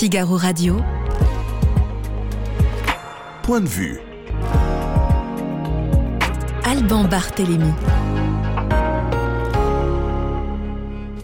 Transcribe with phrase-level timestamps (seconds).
[0.00, 0.78] Figaro Radio.
[3.42, 4.00] Point de vue.
[6.64, 7.70] Alban Barthélémy.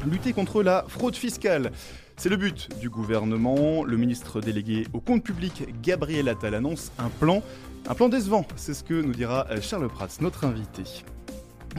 [0.05, 1.73] Lutter contre la fraude fiscale.
[2.19, 3.83] C'est le but du gouvernement.
[3.83, 7.43] Le ministre délégué au compte public, Gabriel Attal, annonce un plan.
[7.89, 10.83] Un plan décevant, c'est ce que nous dira Charles Prats, notre invité.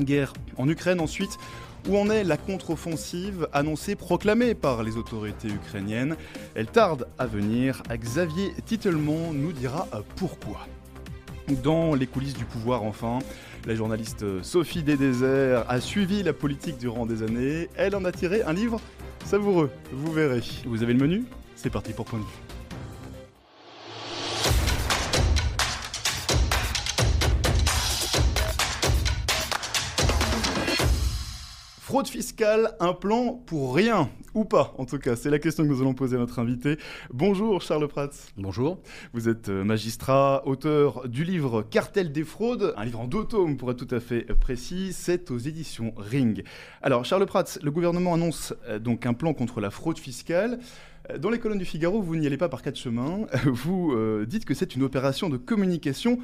[0.04, 1.38] Guerre en Ukraine ensuite.
[1.88, 6.18] Où en est la contre-offensive annoncée, proclamée par les autorités ukrainiennes
[6.55, 7.82] Elle tarde à venir.
[7.89, 10.68] Xavier Titelmont nous dira pourquoi.
[11.64, 13.19] Dans les coulisses du pouvoir, enfin,
[13.65, 17.69] la journaliste Sophie Desdéserts a suivi la politique durant des années.
[17.77, 18.82] Elle en a tiré un livre
[19.24, 20.41] savoureux, vous verrez.
[20.66, 21.24] Vous avez le menu?
[21.55, 22.46] C'est parti pour point de vue.
[31.87, 35.69] Fraude fiscale, un plan pour rien ou pas en tout cas C'est la question que
[35.69, 36.77] nous allons poser à notre invité.
[37.13, 38.09] Bonjour Charles Prats.
[38.36, 38.81] Bonjour.
[39.13, 43.55] Vous êtes euh, magistrat, auteur du livre Cartel des fraudes, un livre en deux tomes
[43.55, 46.44] pour être tout à fait précis, c'est aux éditions Ring.
[46.81, 50.59] Alors Charles Prats, le gouvernement annonce euh, donc un plan contre la fraude fiscale.
[51.09, 53.27] Euh, dans les colonnes du Figaro, vous n'y allez pas par quatre chemins.
[53.45, 56.19] Vous dites que c'est une opération de communication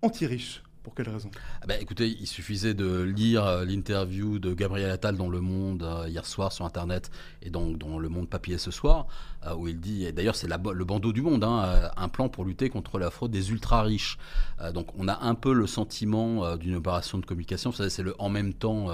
[0.00, 0.62] anti-riche.
[0.82, 1.30] Pour quelle raison?
[1.60, 5.84] Ah bah, Écoutez, il suffisait de lire euh, l'interview de Gabriel Attal dans Le Monde
[5.84, 9.06] euh, hier soir sur Internet et donc dans Le Monde papier ce soir,
[9.46, 12.44] euh, où il dit, et d'ailleurs c'est le bandeau du Monde, hein, un plan pour
[12.44, 14.18] lutter contre la fraude des ultra-riches.
[14.74, 18.52] donc on a un peu le sentiment d'une opération de communication, c'est le en même
[18.52, 18.88] temps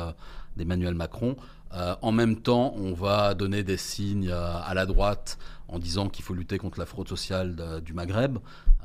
[0.57, 1.37] d'Emmanuel Macron.
[1.73, 5.39] En même temps, on va donner des signes à la droite
[5.69, 8.39] en disant qu'il faut lutter contre la fraude sociale du Maghreb.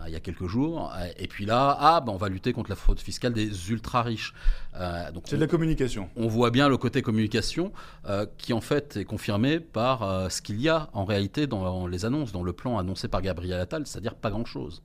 [0.04, 0.92] Euh, il y a quelques jours.
[0.96, 4.02] Euh, et puis là, ah, ben on va lutter contre la fraude fiscale des ultra
[4.04, 4.34] riches.
[4.76, 6.10] Euh, c'est de la communication.
[6.16, 7.72] On voit bien le côté communication
[8.38, 12.32] qui en fait est confirmé par ce qu'il y a en réalité dans les annonces,
[12.32, 14.82] dans le plan annoncé par Gabriel Attal, c'est-à-dire pas grand-chose.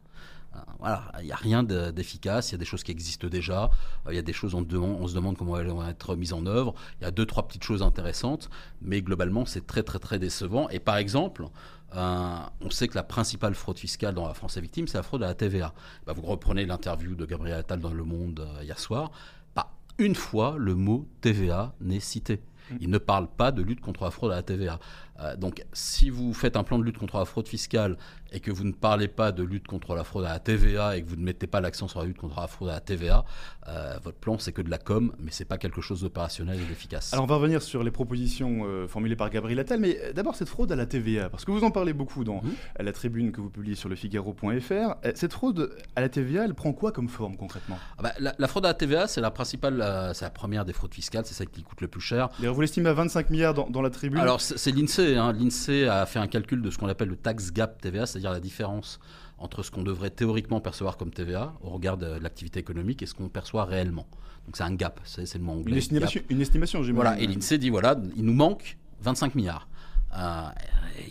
[0.81, 3.71] Voilà, il n'y a rien d'efficace, il y a des choses qui existent déjà,
[4.09, 6.47] il y a des choses on, on se demande comment elles vont être mises en
[6.47, 8.49] œuvre, il y a deux, trois petites choses intéressantes,
[8.83, 10.69] mais globalement c'est très très très décevant.
[10.71, 11.47] Et par exemple,
[11.95, 15.03] euh, on sait que la principale fraude fiscale dans la France est victime, c'est la
[15.03, 15.73] fraude à la TVA.
[16.07, 19.11] Bah, vous reprenez l'interview de Gabriel Attal dans Le Monde euh, hier soir.
[19.55, 22.43] Pas une fois le mot TVA n'est cité.
[22.71, 22.77] Mm.
[22.81, 24.79] Il ne parle pas de lutte contre la fraude à la TVA.
[25.21, 27.97] Euh, donc, si vous faites un plan de lutte contre la fraude fiscale
[28.33, 31.03] et que vous ne parlez pas de lutte contre la fraude à la TVA et
[31.03, 33.25] que vous ne mettez pas l'accent sur la lutte contre la fraude à la TVA,
[33.69, 36.65] euh, votre plan c'est que de la com, mais c'est pas quelque chose d'opérationnel et
[36.65, 37.13] d'efficace.
[37.13, 40.49] Alors, on va revenir sur les propositions euh, formulées par Gabriel Attal, mais d'abord cette
[40.49, 42.83] fraude à la TVA, parce que vous en parlez beaucoup dans mmh.
[42.83, 44.97] la tribune que vous publiez sur le Figaro.fr.
[45.15, 47.79] Cette fraude à la TVA, elle prend quoi comme forme concrètement?
[47.99, 50.95] Ah bah, la, fraude à la TVA, c'est la principale, c'est la première des fraudes
[50.95, 52.29] fiscales, c'est celle qui coûte le plus cher.
[52.41, 54.21] vous l'estimez à 25 milliards dans, dans la tribune?
[54.21, 55.33] Alors, c'est l'INSEE Hein.
[55.33, 58.41] L'INSEE a fait un calcul de ce qu'on appelle le tax gap TVA, c'est-à-dire la
[58.41, 58.99] différence
[59.39, 63.15] entre ce qu'on devrait théoriquement percevoir comme TVA au regard de l'activité économique et ce
[63.15, 64.07] qu'on perçoit réellement.
[64.47, 65.73] Donc c'est un gap, c'est le mot anglais.
[65.73, 69.69] Une estimation, une estimation Voilà, et l'INSEE dit voilà, il nous manque 25 milliards.
[70.17, 70.49] Euh,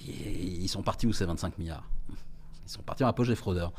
[0.06, 1.88] ils sont partis où ces 25 milliards?
[2.68, 3.72] Ils sont partis en apogée fraudeur.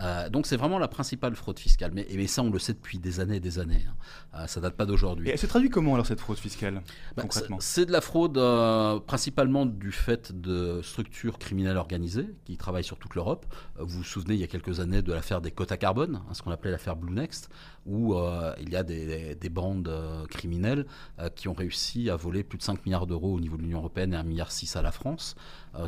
[0.00, 1.92] Euh, donc c'est vraiment la principale fraude fiscale.
[1.94, 3.84] Mais, mais, ça, on le sait depuis des années et des années.
[3.88, 4.42] Hein.
[4.42, 5.28] Euh, ça date pas d'aujourd'hui.
[5.28, 6.82] Et elle se traduit comment alors cette fraude fiscale
[7.16, 12.56] bah, concrètement C'est de la fraude euh, principalement du fait de structures criminelles organisées qui
[12.56, 13.46] travaillent sur toute l'Europe.
[13.78, 16.42] vous vous souvenez il y a quelques années de l'affaire des quotas carbone, hein, ce
[16.42, 17.48] qu'on appelait l'affaire Blue Next,
[17.86, 18.14] où
[18.60, 19.90] il y a des, des bandes
[20.30, 20.86] criminelles
[21.34, 24.14] qui ont réussi à voler plus de 5 milliards d'euros au niveau de l'Union européenne
[24.14, 25.34] et 1,6 milliard à la France.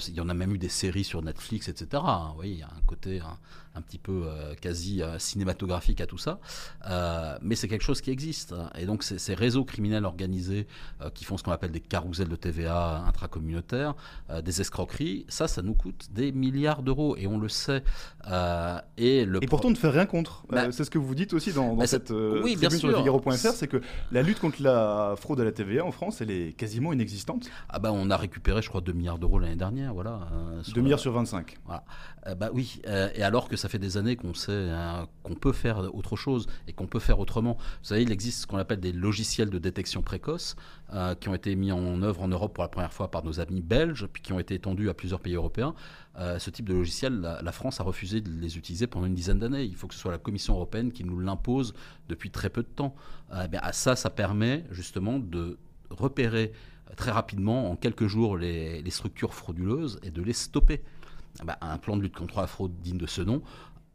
[0.08, 2.02] Il y en a même eu des séries sur Netflix, etc
[2.44, 3.20] il y a un côté
[3.74, 6.40] un, petit peu euh, quasi euh, cinématographique à tout ça,
[6.88, 8.54] euh, mais c'est quelque chose qui existe.
[8.78, 10.66] Et donc ces, réseaux criminels organisés
[11.12, 13.94] qui font ce qu'on appelle des carousels de TVA intracommunautaires,
[14.42, 17.82] des escroqueries, ça, ça nous coûte des milliards d'euros, et on le sait.
[18.96, 20.44] et, le et pourtant, on ne fait rien contre.
[20.48, 22.96] Bah, c'est ce que vous dites aussi dans, dans bah, cette oui, bien sur le
[22.96, 26.56] Figaro.fr, c'est que la lutte contre la fraude à la TVA en France, elle est
[26.56, 27.50] quasiment inexistante.
[27.68, 30.28] Ah bah, on a récupéré, je crois, 2 milliards d'euros l'année dernière, voilà.
[30.74, 31.58] 2 milliards sur 25.
[31.64, 31.84] Voilà.
[32.36, 32.80] bah oui,
[33.14, 36.46] et alors que ça fait des années qu'on sait hein, qu'on peut faire autre chose
[36.66, 37.56] et qu'on peut faire autrement.
[37.58, 40.56] Vous savez, il existe ce qu'on appelle des logiciels de détection précoce
[40.92, 43.40] euh, qui ont été mis en œuvre en Europe pour la première fois par nos
[43.40, 45.74] amis belges, puis qui ont été étendus à plusieurs pays européens.
[46.18, 49.38] Euh, ce type de logiciel, la, France a refusé de les utiliser pendant une dizaine
[49.38, 49.64] d'années.
[49.64, 51.74] Il faut que ce soit la Commission européenne qui nous l'impose
[52.08, 52.94] depuis très peu de temps.
[53.32, 55.58] Euh, bien, à ça, ça permet justement de
[55.90, 56.52] repérer
[56.96, 60.82] très rapidement, en quelques jours, les, les structures frauduleuses et de les stopper.
[61.44, 63.42] Bah, un plan de lutte contre la fraude digne de ce nom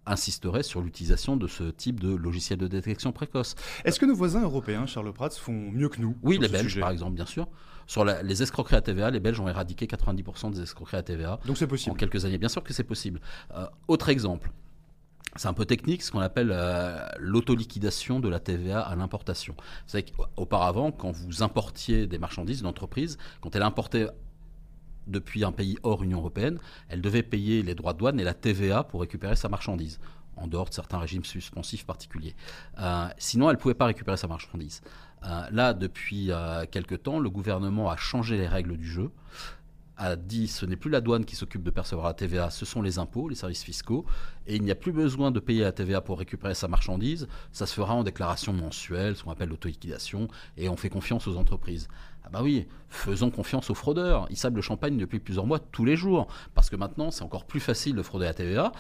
[0.05, 3.55] insisterait sur l'utilisation de ce type de logiciel de détection précoce.
[3.85, 6.89] Est-ce que nos voisins européens, Charles Prats, font mieux que nous Oui, les Belges, par
[6.89, 7.47] exemple, bien sûr.
[7.88, 11.39] Sur les escroqueries à TVA, les Belges ont éradiqué 90% des escroqueries à TVA.
[11.45, 11.91] Donc c'est possible.
[11.91, 13.19] En quelques années, bien sûr que c'est possible.
[13.55, 14.51] Euh, autre exemple.
[15.38, 19.56] C'est un peu technique, ce qu'on appelle euh, l'autoliquidation de la TVA à l'importation.
[19.88, 24.07] Savez qu'auparavant, quand vous importiez des marchandises, une entreprise, quand elle importait
[25.07, 26.59] depuis un pays hors Union européenne,
[26.89, 30.00] elle devait payer les droits de douane et la TVA pour récupérer sa marchandise,
[30.35, 32.35] en dehors de certains régimes suspensifs particuliers.
[32.79, 34.81] Euh, sinon, elle ne pouvait pas récupérer sa marchandise.
[35.24, 39.12] Euh, là, depuis euh, quelque temps, le gouvernement a changé les règles du jeu
[40.01, 42.81] a dit ce n'est plus la douane qui s'occupe de percevoir la TVA, ce sont
[42.81, 44.06] les impôts, les services fiscaux,
[44.48, 47.68] et il n'y a plus besoin de payer la TVA pour récupérer sa marchandise, ça
[47.68, 50.27] se fera en déclaration mensuelle, ce qu'on appelle l'auto-liquidation,
[50.57, 51.88] et on fait confiance aux entreprises.
[52.24, 54.27] Ah bah oui, faisons confiance aux fraudeurs.
[54.30, 57.45] Ils savent le champagne depuis plusieurs mois tous les jours, parce que maintenant c'est encore
[57.45, 58.71] plus facile de frauder la TVA.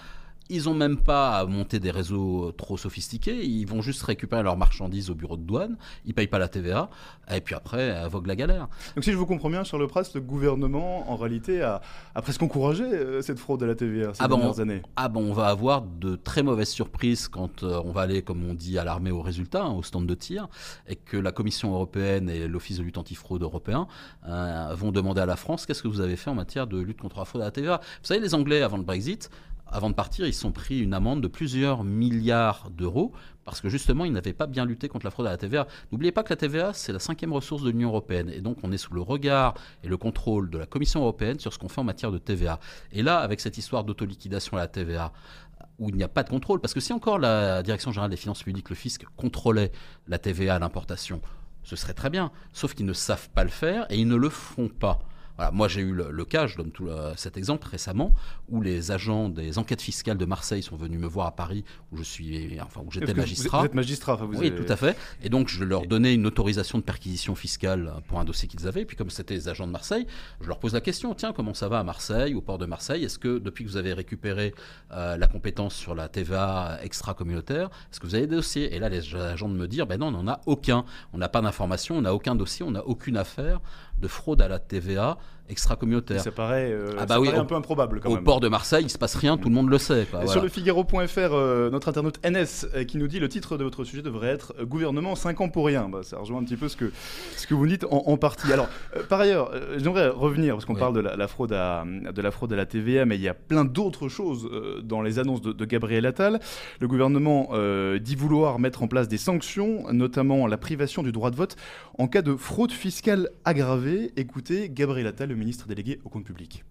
[0.49, 3.45] Ils n'ont même pas à monter des réseaux trop sophistiqués.
[3.45, 5.77] Ils vont juste récupérer leurs marchandises au bureau de douane.
[6.05, 6.89] Ils ne payent pas la TVA.
[7.33, 8.67] Et puis après, vogue la galère.
[8.95, 11.81] Donc si je vous comprends bien, Charles Prats, le gouvernement, en réalité, a,
[12.21, 14.81] presque encouragé euh, cette fraude à la TVA ces ah dernières années.
[14.95, 18.43] Ah bon, on va avoir de très mauvaises surprises quand euh, on va aller, comme
[18.47, 20.47] on dit, à l'armée au résultat, hein, au stand de tir,
[20.87, 23.87] et que la Commission européenne et l'Office de lutte antifraude européen
[24.27, 27.01] euh, vont demander à la France qu'est-ce que vous avez fait en matière de lutte
[27.01, 27.77] contre la fraude à la TVA.
[27.77, 29.29] Vous savez, les Anglais, avant le Brexit,
[29.71, 33.13] avant de partir, ils sont pris une amende de plusieurs milliards d'euros
[33.45, 35.67] parce que justement, ils n'avaient pas bien lutté contre la fraude à la TVA.
[35.91, 38.29] N'oubliez pas que la TVA, c'est la cinquième ressource de l'Union européenne.
[38.29, 41.51] Et donc, on est sous le regard et le contrôle de la Commission européenne sur
[41.53, 42.59] ce qu'on fait en matière de TVA.
[42.91, 45.11] Et là, avec cette histoire d'autoliquidation à la TVA,
[45.79, 48.17] où il n'y a pas de contrôle, parce que si encore la Direction générale des
[48.17, 49.71] finances publiques, le fisc, contrôlait
[50.07, 51.21] la TVA à l'importation,
[51.63, 52.31] ce serait très bien.
[52.53, 54.99] Sauf qu'ils ne savent pas le faire et ils ne le font pas
[55.51, 58.13] moi j'ai eu le, cas, je donne tout cet exemple récemment,
[58.49, 61.97] où les agents des enquêtes fiscales de Marseille sont venus me voir à Paris, où
[61.97, 63.59] je suis, enfin où j'étais magistrat.
[63.59, 64.97] Vous êtes magistrat, vous Oui, tout à fait.
[65.23, 68.81] Et donc je leur donnais une autorisation de perquisition fiscale pour un dossier qu'ils avaient.
[68.81, 70.05] Et puis comme c'était les agents de Marseille,
[70.41, 73.03] je leur pose la question tiens, comment ça va à Marseille, au port de Marseille?
[73.03, 74.53] Est-ce que depuis que vous avez récupéré
[74.91, 78.75] euh, la compétence sur la TVA extra-communautaire, est-ce que vous avez des dossiers?
[78.75, 80.85] Et là, les agents de me dire ben non, on n'en a aucun.
[81.13, 83.61] On n'a pas d'informations, on n'a aucun dossier, on n'a aucune affaire
[84.01, 85.17] de fraude à la TVA
[85.51, 86.21] extra-communautaire.
[86.21, 88.89] Ça paraît, euh, ah bah oui, un peu improbable quand au port de Marseille, il
[88.89, 90.07] se passe rien, tout le monde le sait.
[90.25, 93.83] Sur le Figaro.fr, euh, notre internaute NS euh, qui nous dit le titre de votre
[93.83, 95.89] sujet devrait être Gouvernement 5 ans pour rien.
[95.89, 96.91] Bah, ça rejoint un petit peu ce que,
[97.35, 98.51] ce que vous dites en, partie.
[98.51, 98.69] Alors,
[99.09, 102.55] par ailleurs, j'aimerais revenir, parce qu'on parle de la, fraude à, de la fraude à
[102.55, 104.49] la TVA, mais il y a plein d'autres choses
[104.83, 106.39] dans les annonces de, de, Gabriel Attal.
[106.79, 107.49] Le gouvernement
[107.99, 111.55] dit vouloir mettre en place des sanctions, notamment la privation du droit de vote
[111.97, 114.11] en cas de fraude fiscale aggravée.
[114.15, 116.63] Écoutez, Gabriel Attal, le ministre délégué au compte public.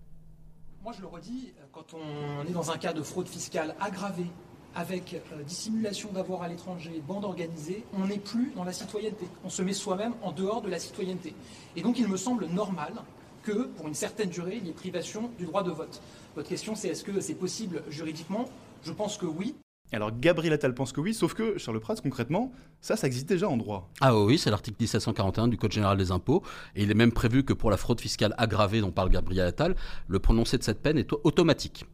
[0.83, 4.31] Moi, je le redis, quand on est dans un cas de fraude fiscale aggravée,
[4.75, 9.27] avec euh, dissimulation d'avoir à l'étranger, bande organisée, on n'est plus dans la citoyenneté.
[9.45, 11.35] On se met soi-même en dehors de la citoyenneté.
[11.75, 12.95] Et donc, il me semble normal
[13.43, 16.01] que, pour une certaine durée, il y ait privation du droit de vote.
[16.37, 18.45] Votre question, c'est est-ce que c'est possible juridiquement?
[18.85, 19.57] Je pense que oui.
[19.93, 23.49] Alors Gabriel Attal pense que oui, sauf que Charles Prats, concrètement, ça, ça existe déjà
[23.49, 23.91] en droit.
[24.01, 26.43] Ah oui, c'est l'article 1741 du Code général des impôts,
[26.77, 29.75] et il est même prévu que pour la fraude fiscale aggravée dont parle Gabriel Attal,
[30.07, 31.85] le prononcé de cette peine est automatique.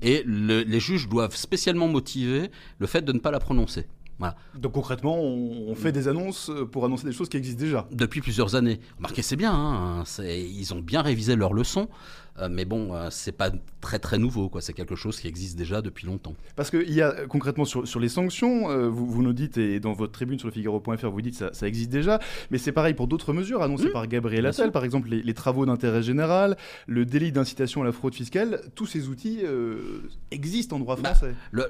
[0.00, 3.86] Et les juges doivent spécialement motiver le fait de ne pas la prononcer.
[4.18, 4.36] Voilà.
[4.54, 7.88] Donc concrètement, on, fait des annonces pour annoncer des choses qui existent déjà.
[7.90, 8.78] Depuis plusieurs années.
[8.96, 11.88] Remarquez, c'est bien, hein, ils ont bien révisé leurs leçons.
[12.38, 13.50] Euh, mais bon, euh, c'est pas
[13.80, 14.60] très très nouveau, quoi.
[14.60, 16.34] C'est quelque chose qui existe déjà depuis longtemps.
[16.56, 19.80] Parce qu'il y a concrètement sur, sur les sanctions, euh, vous, vous, nous dites, et
[19.80, 22.20] dans votre tribune sur le Figaro.fr, vous dites ça, ça existe déjà,
[22.50, 26.02] mais c'est pareil pour d'autres mesures annoncées par Gabriel Attal, par exemple les, travaux d'intérêt
[26.02, 29.40] général, le délit d'incitation à la fraude fiscale, tous ces outils
[30.30, 31.34] existent en droit bah, français.
[31.50, 31.66] le,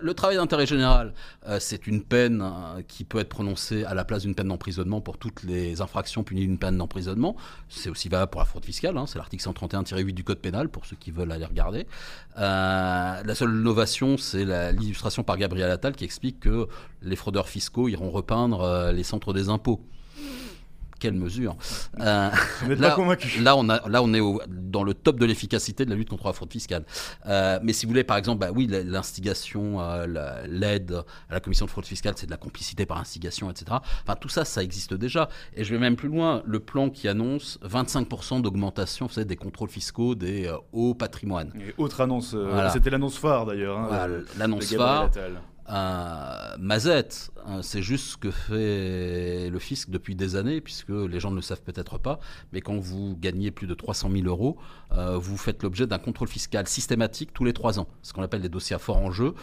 [0.00, 1.12] le, travail d'intérêt général,
[1.58, 2.44] c'est une peine
[2.88, 6.42] qui peut être prononcée à la place d'une peine d'emprisonnement pour toutes les infractions punies
[6.42, 7.36] d'une peine d'emprisonnement.
[7.68, 10.86] C'est aussi valable pour la fraude fiscale, hein, c'est l'article 131 du code pénal, pour
[10.86, 11.86] ceux qui veulent aller regarder.
[12.38, 16.68] Euh, la seule innovation, c'est l'illustration par Gabriel Attal qui explique que
[17.02, 19.80] les fraudeurs fiscaux iront repeindre euh, les centres des impôts
[20.98, 21.56] quelle mesure
[22.00, 22.30] euh,
[22.68, 23.40] là, pas convaincu.
[23.40, 26.26] Là, on, a, là, on est dans le top de l'efficacité de la lutte contre
[26.26, 26.84] la fraude fiscale.
[27.26, 31.66] Euh, mais si vous voulez, par exemple, bah, oui, l'instigation, euh, l'aide à la commission
[31.66, 33.78] de fraude fiscale, c'est de la complicité par instigation, etc.
[34.02, 35.28] Enfin, tout ça, ça existe déjà.
[35.54, 36.42] Et je vais même plus loin.
[36.46, 41.52] Le plan qui annonce 25% d'augmentation des contrôles fiscaux des hauts patrimoines.
[41.56, 42.36] Et autre annonce,
[42.72, 43.78] c'était l'annonce phare d'ailleurs.
[43.78, 45.10] Hein, l'annonce phare.
[45.68, 51.30] Mazette, hein, c'est juste ce que fait le fisc depuis des années, puisque les gens
[51.30, 52.20] ne le savent peut-être pas,
[52.52, 54.56] mais quand vous gagnez plus de 300 000 euros,
[54.92, 58.42] euh, vous faites l'objet d'un contrôle fiscal systématique tous les trois ans, ce qu'on appelle
[58.42, 59.34] des dossiers à fort enjeu.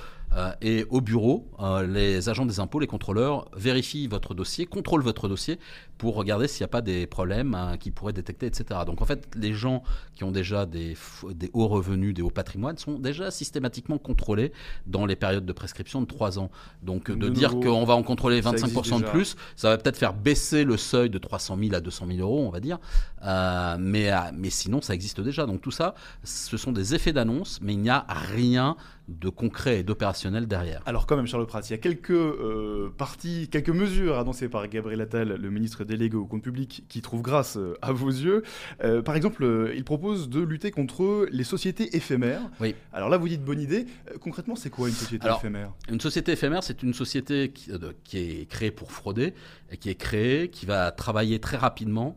[0.61, 1.47] Et au bureau,
[1.87, 5.59] les agents des impôts, les contrôleurs vérifient votre dossier, contrôlent votre dossier
[5.97, 8.81] pour regarder s'il n'y a pas des problèmes hein, qu'ils pourraient détecter, etc.
[8.85, 9.83] Donc en fait, les gens
[10.15, 10.97] qui ont déjà des,
[11.33, 14.51] des hauts revenus, des hauts patrimoines sont déjà systématiquement contrôlés
[14.85, 16.49] dans les périodes de prescription de 3 ans.
[16.81, 20.63] Donc de, dire qu'on va en contrôler 25% de plus, ça va peut-être faire baisser
[20.63, 22.79] le seuil de 300 000 à 200 000 euros, on va dire.
[23.23, 25.45] Euh, mais, euh, mais sinon, ça existe déjà.
[25.45, 28.75] Donc tout ça, ce sont des effets d'annonce, mais il n'y a rien
[29.07, 30.81] de concret et d'opérationnel derrière.
[30.85, 34.67] Alors quand même, Charles Pratt, il y a quelques euh, parties, quelques mesures annoncées par
[34.67, 38.43] Gabriel Attal, le ministre délégué au compte public, qui trouvent grâce euh, à vos yeux.
[38.83, 42.49] Euh, par exemple, il propose de lutter contre les sociétés éphémères.
[42.61, 42.75] Oui.
[42.93, 43.85] Alors là, vous dites bonne idée.
[44.21, 45.71] concrètement, c'est quoi une société éphémère?
[45.89, 47.71] Une société éphémère, c'est une société qui,
[48.03, 49.33] qui, est créée pour frauder,
[49.71, 52.15] et qui est créée, qui va travailler très rapidement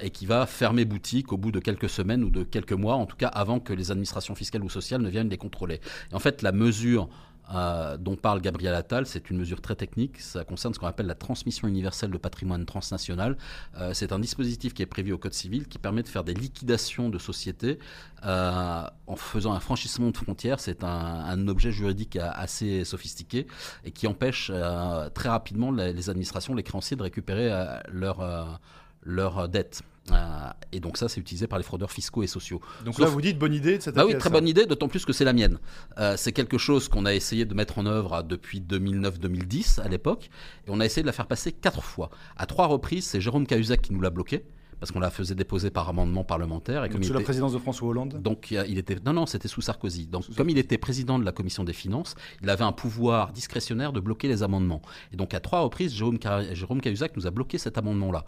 [0.00, 3.06] et qui va fermer boutique au bout de quelques semaines ou de quelques mois, en
[3.06, 5.80] tout cas avant que les administrations fiscales ou sociales ne viennent les contrôler.
[6.12, 7.08] en fait, la mesure
[7.54, 10.20] euh, dont parle Gabriel Attal, c'est une mesure très technique.
[10.20, 13.36] Ça concerne ce qu'on appelle la transmission universelle de patrimoine transnational.
[13.76, 16.34] Euh, c'est un dispositif qui est prévu au Code civil qui permet de faire des
[16.34, 17.78] liquidations de sociétés
[18.24, 20.60] euh, en faisant un franchissement de frontières.
[20.60, 23.46] C'est un, objet juridique assez sophistiqué
[23.84, 24.52] et qui empêche
[25.12, 27.50] très rapidement les, les, administrations, les créanciers de récupérer
[27.88, 28.60] leurs
[29.02, 29.82] leur dettes.
[30.10, 32.60] Euh, et donc ça, c'est utilisé par les fraudeurs fiscaux et sociaux.
[32.84, 35.04] Donc là, vous dites bonne idée de cette bah oui, très bonne idée, d'autant plus
[35.04, 35.58] que c'est la mienne.
[35.98, 40.30] Euh, c'est quelque chose qu'on a essayé de mettre en œuvre depuis 2009-2010 à l'époque,
[40.66, 42.10] et on a essayé de la faire passer quatre fois.
[42.36, 44.44] À trois reprises, c'est Jérôme Cahuzac qui nous l'a bloqué
[44.80, 46.84] parce qu'on la faisait déposer par amendement parlementaire.
[46.84, 49.60] Et comme sous la présidence de François Hollande Donc il était non non c'était sous
[49.60, 50.08] Sarkozy.
[50.08, 53.92] Donc comme il était président de la commission des finances, il avait un pouvoir discrétionnaire
[53.92, 54.82] de bloquer les amendements.
[55.12, 56.18] Et donc à trois reprises, Jérôme,
[56.50, 58.24] Jérôme Cahuzac nous a bloqué cet amendement là.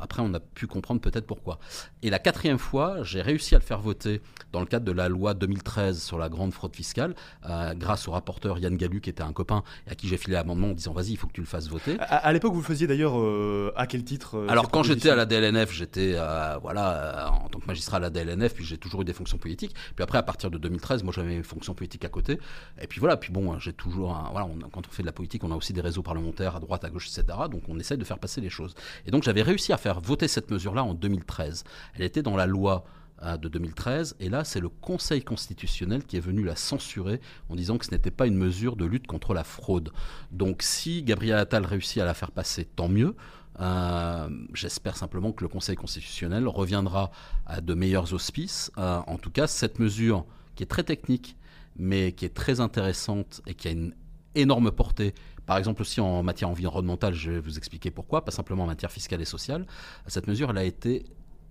[0.00, 1.58] Après, on a pu comprendre peut-être pourquoi.
[2.02, 4.20] Et la quatrième fois, j'ai réussi à le faire voter
[4.52, 7.14] dans le cadre de la loi 2013 sur la grande fraude fiscale,
[7.48, 10.34] euh, grâce au rapporteur Yann Gallu, qui était un copain, et à qui j'ai filé
[10.34, 11.96] l'amendement en disant vas-y, il faut que tu le fasses voter.
[12.00, 15.16] À, l'époque, vous le faisiez d'ailleurs euh, à quel titre euh, Alors, quand j'étais à
[15.16, 16.16] la DLNF, j'étais
[16.62, 19.74] voilà, en tant que magistrat à la DLNF, puis j'ai toujours eu des fonctions politiques.
[19.94, 22.38] Puis après, à partir de 2013, moi j'avais mes fonctions politiques à côté.
[22.80, 24.28] Et puis voilà, puis bon, j'ai toujours.
[24.32, 26.84] voilà, quand on fait de la politique, on a aussi des réseaux parlementaires à droite,
[26.84, 27.38] à gauche, etc.
[27.50, 28.74] Donc on essaye de faire passer les choses.
[29.06, 31.64] Et donc j'avais réussi à faire voter cette mesure-là en 2013.
[31.94, 32.84] Elle était dans la loi
[33.22, 37.56] euh, de 2013, et là c'est le Conseil constitutionnel qui est venu la censurer en
[37.56, 39.92] disant que ce n'était pas une mesure de lutte contre la fraude.
[40.30, 43.14] Donc si Gabriel Attal réussit à la faire passer, tant mieux.
[43.60, 47.10] Euh, j'espère simplement que le Conseil constitutionnel reviendra
[47.46, 48.70] à de meilleurs auspices.
[48.78, 51.36] Euh, en tout cas, cette mesure qui est très technique,
[51.76, 53.94] mais qui est très intéressante et qui a une
[54.34, 55.14] énorme portée
[55.50, 58.92] par exemple aussi en matière environnementale, je vais vous expliquer pourquoi, pas simplement en matière
[58.92, 59.66] fiscale et sociale.
[60.06, 61.06] Cette mesure, elle a été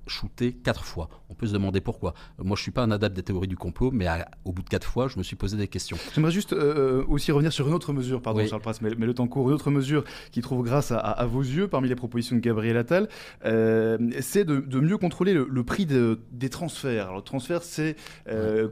[0.07, 1.09] shootée quatre fois.
[1.29, 2.13] On peut se demander pourquoi.
[2.37, 4.07] Moi, je suis pas un adepte des théories du complot, mais
[4.45, 5.97] au bout de quatre fois, je me suis posé des questions.
[6.15, 9.27] J'aimerais juste euh, aussi revenir sur une autre mesure, pardon Charles Prass, mais, le temps
[9.27, 12.77] court, une autre mesure qui trouve grâce à, vos yeux parmi les propositions de Gabriel
[12.77, 13.09] Attal,
[13.43, 17.07] euh, c'est de, mieux contrôler le, prix des transferts.
[17.07, 17.97] Alors, le transfert, c'est,
[18.29, 18.69] euh,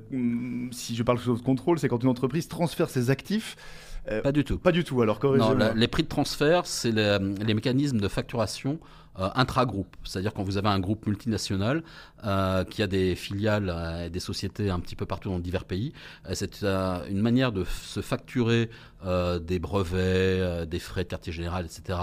[0.72, 3.87] si je parle sous contrôle, c'est quand une entreprise transfère ses actifs euh,
[4.24, 4.58] pas du tout.
[4.58, 8.80] Pas du tout, alors Non, les prix de transfert, c'est les, les, mécanismes de facturation
[9.20, 9.96] euh, intra-groupe.
[10.04, 11.84] C'est-à-dire quand vous avez un groupe multinational
[12.24, 15.66] euh, qui a des filiales euh, et des sociétés un petit peu partout dans divers
[15.66, 15.92] pays,
[16.34, 18.70] c'est une manière de se facturer
[19.42, 22.00] des brevets, des frais de quartier général, etc.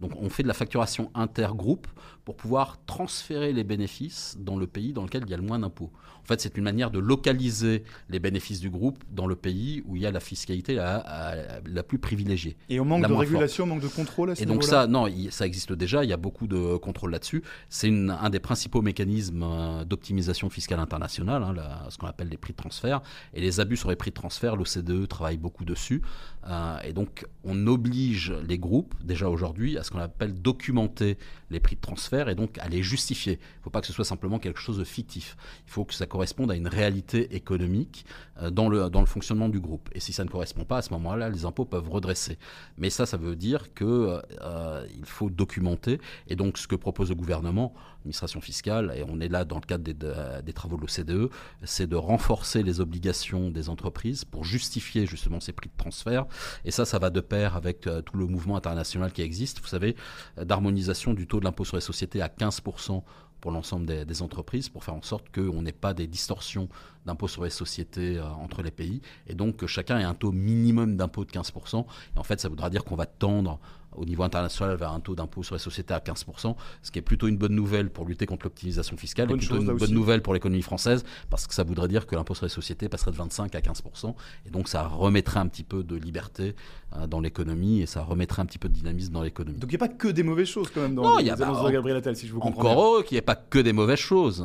[0.00, 1.86] donc on fait de la facturation intergroupe
[2.24, 5.58] pour pouvoir transférer les bénéfices dans le pays dans lequel il y a le moins
[5.58, 5.90] d'impôts.
[6.24, 9.94] En fait, c'est une manière de localiser les bénéfices du groupe dans le pays où
[9.94, 12.56] il y a la fiscalité la, la, plus privilégiée.
[12.70, 15.06] Et on manque de régulation, on manque de contrôle à ce Et donc ça, non,
[15.28, 17.42] ça existe déjà, il y a beaucoup de contrôle là-dessus.
[17.68, 21.54] C'est un des principaux mécanismes euh, d'optimisation fiscale internationale, hein,
[21.90, 23.02] ce qu'on appelle les prix de transfert.
[23.34, 26.00] Et les abus sur les prix de transfert, l'OCDE travaille beaucoup dessus.
[26.46, 31.18] Euh, et donc, on oblige les groupes, déjà aujourd'hui, à ce qu'on appelle documenter
[31.50, 33.34] les prix de transfert et donc à les justifier.
[33.34, 35.36] Il ne faut pas que ce soit simplement quelque chose de fictif.
[35.66, 38.06] Il faut que ça corresponde à une réalité économique
[38.40, 39.90] euh, dans, le, fonctionnement du groupe.
[39.92, 42.38] Et si ça ne correspond pas, à ce moment-là, les impôts peuvent redresser.
[42.78, 46.00] Mais ça, ça veut dire qu'il faut documenter.
[46.28, 49.66] Et donc, ce que propose le gouvernement, l'administration fiscale, et on est là dans le
[49.66, 51.30] cadre des, des travaux de l'OCDE,
[51.64, 56.26] c'est de renforcer les obligations des entreprises pour justifier justement ces prix de transfert.
[56.64, 59.68] Et ça, ça va de pair avec euh, tout le mouvement international qui existe, vous
[59.68, 59.96] savez,
[60.36, 63.02] d'harmonisation du taux de l'impôt sur les sociétés à 15%
[63.40, 66.66] pour l'ensemble des, entreprises pour faire en sorte qu'on n'ait pas des distorsions
[67.04, 70.32] d'impôts sur les sociétés euh, entre les pays et donc que chacun ait un taux
[70.32, 71.84] minimum d'impôt de 15%.
[72.16, 73.60] Et en fait, ça voudra dire qu'on va tendre
[73.96, 77.02] au niveau international vers un taux d'impôt sur les sociétés à 15%, ce qui est
[77.02, 79.82] plutôt une bonne nouvelle pour lutter contre l'optimisation fiscale Bonne et plutôt chose, une bonne
[79.82, 79.92] aussi.
[79.92, 83.10] nouvelle pour l'économie française parce que ça voudrait dire que l'impôt sur les sociétés passerait
[83.12, 84.14] de 25 à 15%
[84.46, 86.54] et donc ça remettrait un petit peu de liberté
[86.96, 89.58] euh, dans l'économie et ça remettrait un petit peu de dynamisme dans l'économie.
[89.58, 91.26] Donc il n'y a pas que des mauvaises choses quand même dans Non, les il
[91.26, 92.82] y a- bah, de Gabriel Attal, si je vous comprends Encore bien.
[92.82, 94.44] heureux qu'il n'y ait pas que des mauvaises choses.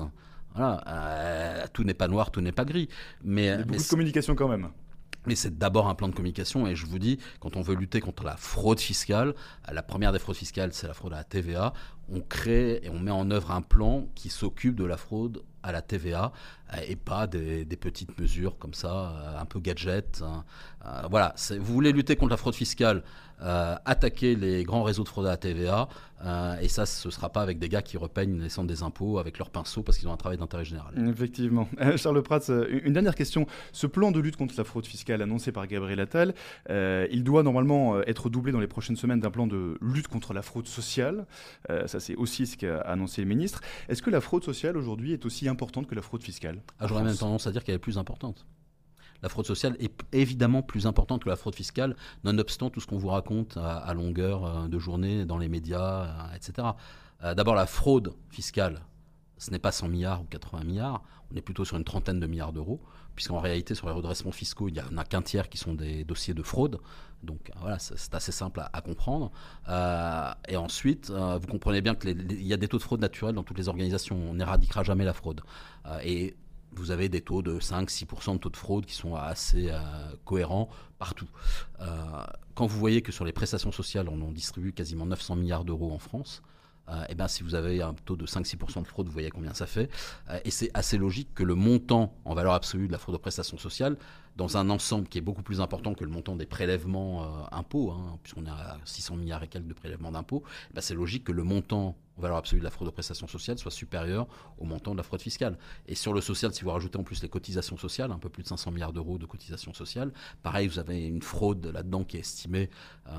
[0.55, 2.89] Voilà, euh, tout n'est pas noir, tout n'est pas gris.
[3.23, 4.69] Mais, Il y a mais beaucoup de communication quand même.
[5.25, 7.99] Mais c'est d'abord un plan de communication et je vous dis, quand on veut lutter
[7.99, 9.33] contre la fraude fiscale,
[9.71, 11.73] la première des fraudes fiscales, c'est la fraude à la TVA.
[12.11, 15.71] On crée et on met en œuvre un plan qui s'occupe de la fraude à
[15.71, 16.31] la TVA
[16.87, 20.21] et pas des, petites mesures comme ça, euh, un peu gadget.
[20.23, 20.43] hein.
[20.85, 23.03] Euh, voilà, vous voulez lutter contre la fraude fiscale,
[23.41, 25.87] euh, attaquer les grands réseaux de fraude à la TVA
[26.61, 29.19] et ça, ce ne sera pas avec des gars qui repeignent les centres des impôts
[29.19, 30.93] avec leur pinceau parce qu'ils ont un travail d'intérêt général.
[31.09, 31.69] Effectivement.
[31.95, 33.47] Charles Prats, une dernière question.
[33.71, 36.33] Ce plan de lutte contre la fraude fiscale annoncé par Gabriel Attal,
[36.69, 40.41] il doit normalement être doublé dans les prochaines semaines d'un plan de lutte contre la
[40.41, 41.25] fraude sociale.
[41.85, 43.61] Ça, c'est aussi ce qu'a annoncé le ministre.
[43.87, 46.58] Est-ce que la fraude sociale aujourd'hui est aussi importante que la fraude fiscale?
[46.79, 48.45] Ah, J'aurais même tendance à dire qu'elle est plus importante.
[49.21, 52.97] La fraude sociale est évidemment plus importante que la fraude fiscale, nonobstant tout ce qu'on
[52.97, 56.69] vous raconte à, à longueur euh, de journée dans les médias, euh, etc.
[57.23, 58.81] Euh, D'abord, la fraude fiscale,
[59.37, 62.27] ce n'est pas 100 milliards ou 80 milliards, on est plutôt sur une trentaine de
[62.27, 62.81] milliards d'euros,
[63.15, 66.03] puisqu'en réalité, sur les redressements fiscaux, il n'y en a qu'un tiers qui sont des
[66.05, 66.79] dossiers de fraude.
[67.23, 69.31] Donc voilà, c'est c'est assez simple à, à comprendre.
[69.67, 73.35] Euh, et ensuite, euh, vous comprenez bien qu'il y a des taux de fraude naturels
[73.35, 74.15] dans toutes les organisations.
[74.15, 75.41] On n'éradiquera jamais la fraude.
[75.85, 76.37] Euh, et
[76.79, 79.79] vous avez des taux de 5-6% de taux de fraude qui sont assez euh,
[80.25, 81.29] cohérents partout.
[81.81, 81.85] Euh,
[82.55, 85.91] quand vous voyez que sur les prestations sociales, on en distribue quasiment 900 milliards d'euros
[85.91, 86.41] en France,
[86.89, 89.53] euh, et ben si vous avez un taux de 5-6% de fraude, vous voyez combien
[89.53, 89.89] ça fait.
[90.43, 93.57] Et c'est assez logique que le montant en valeur absolue de la fraude aux prestations
[93.57, 93.95] sociales,
[94.37, 98.17] dans un ensemble qui est beaucoup plus important que le montant des prélèvements impôts, hein,
[98.23, 101.43] puisqu'on à 600 milliards et quelques de prélèvements d'impôts, eh ben, c'est logique que le
[101.43, 105.03] montant valeur absolue de la fraude aux prestations sociales soit supérieur au montant de la
[105.03, 105.57] fraude fiscale.
[105.87, 108.43] Et sur le social, si vous rajoutez en plus les cotisations sociales, un peu plus
[108.43, 110.11] de 500 milliards d'euros de cotisations sociales,
[110.43, 112.69] pareil, vous avez une fraude là-dedans qui est estimée
[113.07, 113.11] euh,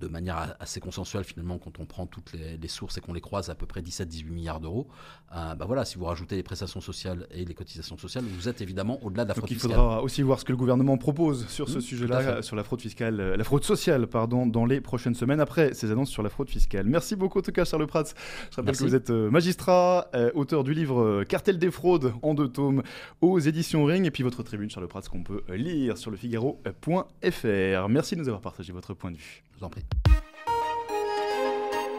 [0.00, 3.20] de manière assez consensuelle finalement quand on prend toutes les, les sources et qu'on les
[3.20, 4.88] croise à peu près 17-18 milliards d'euros.
[5.34, 8.60] Euh, bah voilà, si vous rajoutez les prestations sociales et les cotisations sociales, vous êtes
[8.60, 9.72] évidemment au-delà de la Donc fraude il fiscale.
[9.72, 12.80] faudra aussi voir ce que le gouvernement propose sur ce Mmh, sujet-là, sur la fraude
[12.80, 16.28] fiscale, euh, la fraude sociale, pardon, dans les prochaines semaines après ces annonces sur la
[16.30, 16.86] fraude fiscale.
[16.86, 18.04] Merci beaucoup en tout cas, Charles Prats.
[18.50, 18.84] Je rappelle Merci.
[18.84, 22.48] que vous êtes euh, magistrat, euh, auteur du livre euh, Cartel des fraudes en deux
[22.48, 22.82] tomes
[23.20, 27.88] aux éditions Ring, et puis votre tribune, Charles Prats, qu'on peut lire sur le Figaro.fr.
[27.88, 29.42] Merci de nous avoir partagé votre point de vue.
[29.52, 29.84] Je vous en prie.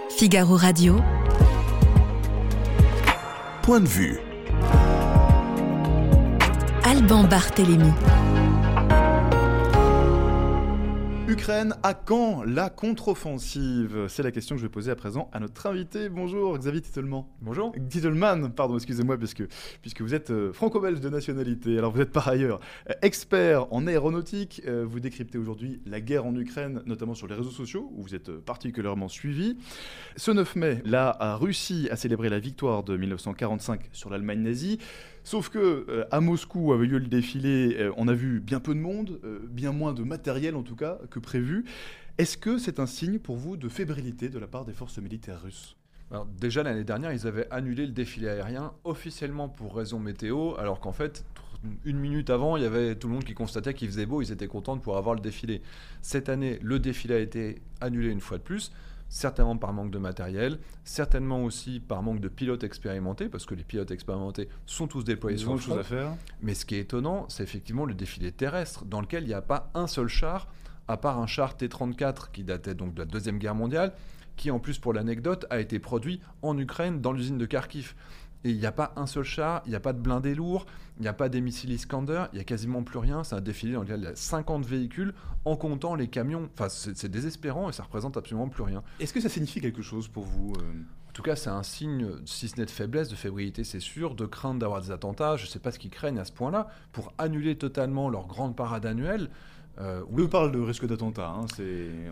[0.09, 0.97] Figaro Radio.
[3.63, 4.19] Point de vue.
[6.83, 7.91] Alban Barthélémy.
[11.31, 14.07] Ukraine, à quand la contre-offensive?
[14.09, 16.09] C'est la question que je vais poser à présent à notre invité.
[16.09, 17.23] Bonjour Xavier Titelman.
[17.41, 17.73] Bonjour.
[17.89, 19.43] Titelman, pardon, excusez-moi, puisque,
[19.81, 21.77] puisque vous êtes euh, franco-belge de nationalité.
[21.77, 24.61] Alors vous êtes par ailleurs euh, expert en aéronautique.
[24.67, 28.13] Euh, vous décryptez aujourd'hui la guerre en Ukraine, notamment sur les réseaux sociaux, où vous
[28.13, 29.57] êtes particulièrement suivi.
[30.17, 34.79] Ce 9 mai, la Russie a célébré la victoire de 1945 sur l'Allemagne nazie.
[35.23, 38.73] Sauf que euh, à Moscou avait lieu le défilé, euh, on a vu bien peu
[38.73, 41.65] de monde, euh, bien moins de matériel en tout cas que prévu.
[42.17, 45.41] Est-ce que c'est un signe pour vous de fébrilité de la part des forces militaires
[45.41, 45.77] russes?
[46.09, 50.81] Alors, déjà l'année dernière, ils avaient annulé le défilé aérien officiellement pour raison météo, alors
[50.81, 51.23] qu'en fait,
[51.85, 54.31] une minute avant, il y avait tout le monde qui constatait qu'il faisait beau, ils
[54.31, 55.61] étaient contents de pouvoir avoir le défilé.
[56.01, 58.73] Cette année, le défilé a été annulé une fois de plus,
[59.11, 63.63] certainement par manque de matériel, certainement aussi par manque de pilotes expérimentés, parce que les
[63.63, 65.75] pilotes expérimentés sont tous déployés Ils sur le front.
[65.75, 69.27] à faire Mais ce qui est étonnant, c'est effectivement le défilé terrestre, dans lequel il
[69.27, 70.47] n'y a pas un seul char,
[70.87, 73.93] à part un char T-34 qui datait donc de la Deuxième Guerre mondiale,
[74.37, 77.95] qui en plus, pour l'anecdote, a été produit en Ukraine, dans l'usine de Kharkiv.
[78.43, 80.65] Et il n'y a pas un seul char, il n'y a pas de blindés lourds,
[80.97, 83.23] il n'y a pas des missiles Iskander, il n'y a quasiment plus rien.
[83.23, 85.13] C'est un défilé dans lequel il y a 50 véhicules,
[85.45, 86.49] en comptant les camions.
[86.53, 88.83] Enfin, c'est désespérant et ça représente absolument plus rien.
[88.99, 90.73] Est-ce que ça signifie quelque chose pour vous euh,
[91.09, 94.15] En tout cas, c'est un signe, si ce n'est de faiblesse, de fébrilité, c'est sûr,
[94.15, 95.37] de crainte d'avoir des attentats.
[95.37, 98.55] Je ne sais pas ce qu'ils craignent à ce point-là, pour annuler totalement leur grande
[98.55, 99.29] parade annuelle.
[99.79, 101.29] Euh, Eux parlent de risque d'attentat.
[101.29, 101.45] hein,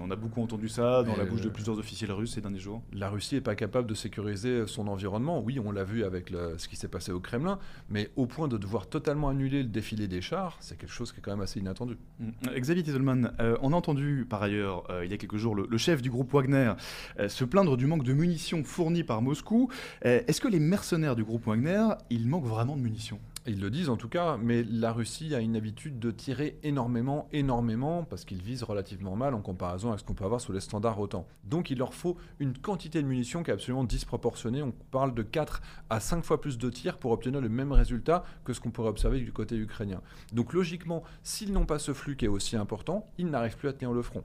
[0.01, 2.59] On a beaucoup entendu ça dans la bouche de euh, plusieurs officiels russes ces derniers
[2.59, 2.81] jours.
[2.93, 5.41] la Russie n'est pas capable de sécuriser son environnement.
[5.41, 8.47] Oui, on l'a vu avec le- ce qui s'est passé au Kremlin, mais au point
[8.47, 11.41] de devoir totalement annuler le défilé des chars, c'est quelque chose qui est quand même
[11.41, 11.97] assez inattendu.
[12.19, 12.29] Mm.
[12.59, 15.67] Xavier Titelman, euh, on a entendu par ailleurs euh, il y a quelques jours le,
[15.69, 16.73] le chef du groupe Wagner
[17.19, 19.69] euh, se plaindre du manque de munitions fournies par Moscou.
[20.05, 23.19] Euh, Est-ce que les mercenaires du groupe Wagner, ils manquent vraiment de munitions?
[23.47, 27.27] Ils le disent en tout cas, mais la Russie a une habitude de tirer énormément,
[27.31, 30.59] énormément, parce qu'ils visent relativement mal en comparaison avec ce qu'on peut avoir sous les
[30.59, 31.25] standards OTAN.
[31.45, 34.61] Donc il leur faut une quantité de munitions qui est absolument disproportionnée.
[34.61, 38.23] On parle de 4 à 5 fois plus de tirs pour obtenir le même résultat
[38.43, 40.01] que ce qu'on pourrait observer du côté ukrainien.
[40.33, 43.73] Donc logiquement, s'ils n'ont pas ce flux qui est aussi important, ils n'arrivent plus à
[43.73, 44.23] tenir le front.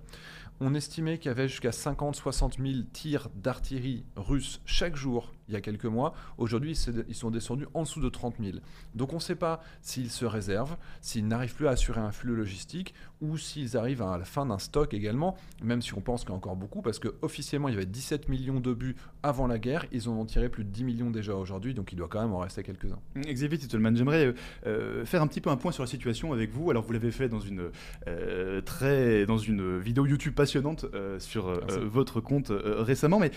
[0.60, 5.56] On estimait qu'il y avait jusqu'à 50-60 000 tirs d'artillerie russe chaque jour il y
[5.56, 6.14] a quelques mois.
[6.38, 6.78] Aujourd'hui,
[7.08, 8.58] ils sont descendus en dessous de 30 000.
[8.94, 12.34] Donc on ne sait pas s'ils se réservent, s'ils n'arrivent plus à assurer un flux
[12.34, 16.30] logistique ou s'ils arrivent à la fin d'un stock également, même si on pense qu'il
[16.30, 19.86] y a encore beaucoup, parce qu'officiellement, il y avait 17 millions d'obus avant la guerre.
[19.92, 22.32] Ils en ont tiré plus de 10 millions déjà aujourd'hui, donc il doit quand même
[22.32, 22.98] en rester quelques-uns.
[23.16, 24.32] Xavier Titelman, j'aimerais euh,
[24.66, 26.70] euh, faire un petit peu un point sur la situation avec vous.
[26.70, 27.70] Alors vous l'avez fait dans une,
[28.08, 30.86] euh, très, dans une vidéo YouTube passionnante
[31.18, 33.30] sur votre compte récemment, mais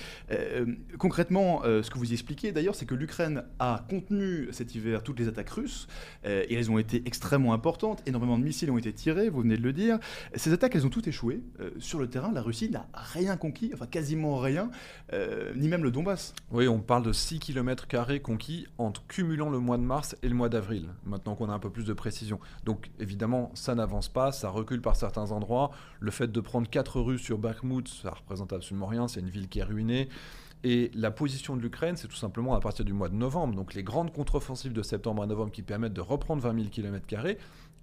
[0.98, 5.28] concrètement, ce que vous expliquez d'ailleurs, c'est que l'Ukraine a contenu cet hiver toutes les
[5.28, 5.88] attaques russes,
[6.26, 9.58] euh, et elles ont été extrêmement importantes, énormément de missiles ont été tirés, vous venez
[9.58, 10.00] de le dire.
[10.36, 11.42] Ces attaques, elles ont toutes échoué.
[11.60, 14.70] Euh, sur le terrain, la Russie n'a rien conquis, enfin quasiment rien,
[15.14, 16.34] euh, ni même le Donbass.
[16.52, 17.88] Oui, on parle de 6 km
[18.22, 21.60] conquis en cumulant le mois de mars et le mois d'avril, maintenant qu'on a un
[21.60, 22.40] peu plus de précision.
[22.66, 25.72] Donc évidemment, ça n'avance pas, ça recule par certains endroits.
[26.00, 29.48] Le fait de prendre 4 rues sur Bakhmut, ça représente absolument rien, c'est une ville
[29.48, 30.10] qui est ruinée.
[30.64, 33.74] Et la position de l'Ukraine, c'est tout simplement à partir du mois de novembre, donc
[33.74, 37.06] les grandes contre-offensives de septembre à novembre qui permettent de reprendre 20 000 km,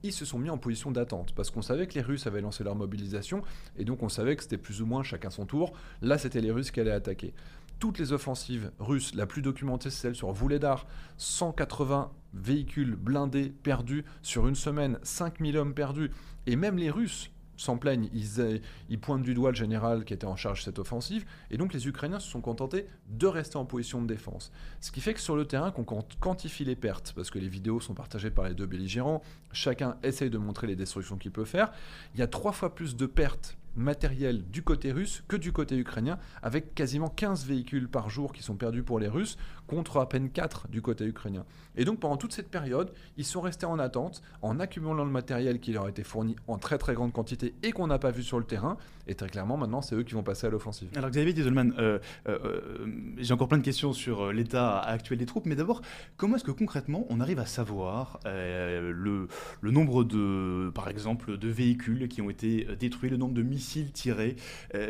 [0.03, 2.63] ils se sont mis en position d'attente parce qu'on savait que les Russes avaient lancé
[2.63, 3.43] leur mobilisation
[3.79, 5.73] et donc on savait que c'était plus ou moins chacun son tour.
[6.03, 7.33] Là, c'était les Russes qui allaient attaquer.
[7.79, 10.87] Toutes les offensives russes, la plus documentée, c'est celle sur Vuledar.
[11.17, 16.11] 180 véhicules blindés perdus sur une semaine, 5000 hommes perdus.
[16.47, 20.37] Et même les Russes s'en plaignent, ils, pointent du doigt le général qui était en
[20.37, 24.03] charge de cette offensive, et donc les Ukrainiens se sont contentés de rester en position
[24.03, 24.53] de défense.
[24.81, 25.85] Ce qui fait que sur le terrain, qu'on
[26.21, 30.31] quantifie les pertes, parce que les vidéos sont partagées par les deux belligérants, chacun essaye
[30.31, 31.73] de montrer les destructions qu'il peut faire,
[32.15, 35.77] il y a trois fois plus de pertes matériel du côté russe que du côté
[35.77, 40.09] ukrainien, avec quasiment 15 véhicules par jour qui sont perdus pour les Russes, contre à
[40.09, 41.45] peine 4 du côté ukrainien.
[41.77, 45.61] Et donc pendant toute cette période, ils sont restés en attente, en accumulant le matériel
[45.61, 48.23] qui leur a été fourni en très très grande quantité et qu'on n'a pas vu
[48.23, 48.77] sur le terrain.
[49.07, 50.89] Et très clairement, maintenant, c'est eux qui vont passer à l'offensive.
[50.97, 51.99] Alors Xavier Dieselman, euh,
[52.29, 52.87] euh, euh,
[53.19, 55.83] j'ai encore plein de questions sur l'état actuel des troupes, mais d'abord,
[56.17, 59.29] comment est-ce que concrètement on arrive à savoir le,
[59.61, 63.93] le nombre de, par exemple, de véhicules qui ont été détruits, le nombre de missiles
[63.93, 64.37] tirés?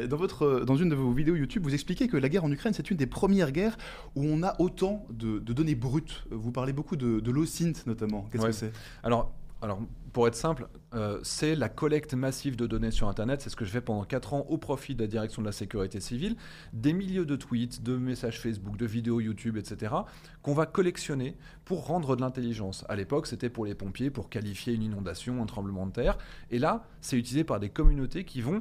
[0.09, 2.73] Dans, votre, dans une de vos vidéos YouTube, vous expliquez que la guerre en Ukraine,
[2.73, 3.77] c'est une des premières guerres
[4.15, 6.25] où on a autant de, données brutes.
[6.31, 8.27] Vous parlez beaucoup de, de l'OSINT notamment.
[8.31, 8.73] Qu'est-ce que c'est?
[9.03, 9.33] Alors,
[9.65, 9.81] alors,
[10.13, 13.41] pour être simple, euh, c'est la collecte massive de données sur Internet.
[13.41, 15.53] C'est ce que je fais pendant 4 ans au profit de la direction de la
[15.53, 16.37] sécurité civile.
[16.75, 19.95] Des milliers de tweets, de messages Facebook, de vidéos YouTube, etc.,
[20.43, 22.85] qu'on va collectionner pour rendre de l'intelligence.
[22.91, 26.19] À l'époque, c'était pour les pompiers, pour qualifier une inondation, un tremblement de terre.
[26.51, 28.61] Et là, c'est utilisé par des communautés qui vont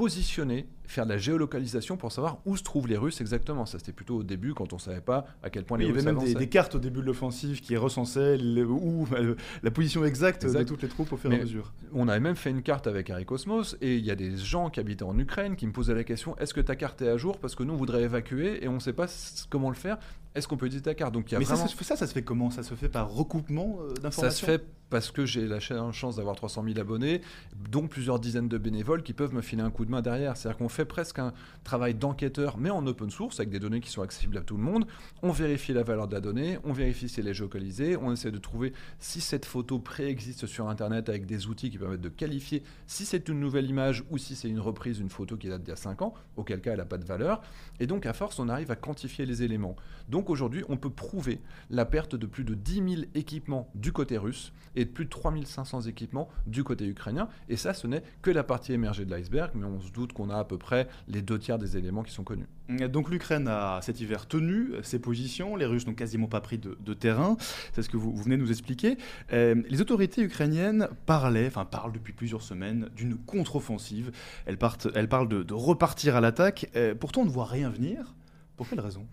[0.00, 3.66] positionner faire de la géolocalisation pour savoir où se trouvent les Russes exactement.
[3.66, 5.92] Ça, c'était plutôt au début quand on ne savait pas à quel point les Russes
[5.92, 9.06] Il y avait même des, cartes au début de l'offensive qui recensaient où,
[9.62, 11.74] la position exacte de toutes les troupes au fur et à mesure.
[11.92, 14.70] On avait même fait une carte avec Harry Cosmos et il y a des gens
[14.70, 17.18] qui habitaient en Ukraine qui me posaient la question est-ce que ta carte est à
[17.18, 17.38] jour?
[17.38, 19.06] Parce que nous, on voudrait évacuer et on ne sait pas
[19.50, 19.98] comment le faire.
[20.34, 21.12] Est-ce qu'on peut utiliser ta carte?
[21.12, 22.50] Donc, il y a Mais ça, ça, ça, se fait comment?
[22.50, 26.16] Ça se fait par recoupement euh, d'informations Ça se fait parce que j'ai la chance
[26.16, 27.22] d'avoir 300 000 abonnés,
[27.70, 30.36] dont plusieurs dizaines de bénévoles qui peuvent me filer un coup de main derrière.
[30.36, 31.32] C'est-à-dire qu'on fait presque un,
[31.64, 34.62] travail d'enquêteur, mais en open source, avec des données qui sont accessibles à tout le
[34.62, 34.86] monde.
[35.22, 38.32] On vérifie la valeur de la donnée, on vérifie si elle est géolocalisée, on essaie
[38.32, 42.64] de trouver si cette photo préexiste sur Internet avec des outils qui permettent de qualifier
[42.86, 45.70] si c'est une nouvelle image ou si c'est une reprise d'une photo qui date d'il
[45.70, 47.42] y a 5 ans, auquel cas elle n'a pas de valeur.
[47.78, 49.76] Et donc, à force, on arrive à quantifier les éléments.
[50.08, 54.18] Donc, aujourd'hui, on peut prouver la perte de plus de 10 000 équipements du côté
[54.18, 57.28] russe et de plus de 3500 équipements du côté ukrainien.
[57.48, 60.30] Et ça, ce n'est que la partie émergée de l'iceberg, mais on se doute qu'on
[60.30, 62.46] a à peu près les deux tiers des éléments qui sont connus.
[62.88, 66.94] Donc l'Ukraine a cet hiver tenu ses positions, les Russes n'ont quasiment pas pris de,
[66.94, 67.36] terrain,
[67.72, 68.96] c'est ce que vous, venez de nous expliquer.
[69.32, 74.12] Euh, les autorités ukrainiennes parlaient, enfin parlent depuis plusieurs semaines d'une contre-offensive,
[74.46, 78.14] elles, parlent de, repartir à l'attaque, euh, pourtant on ne voit rien venir.
[78.56, 79.06] Pour quelle raison?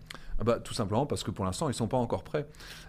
[0.44, 2.46] Bah, Tout simplement parce que pour l'instant, ils ne sont pas encore prêts.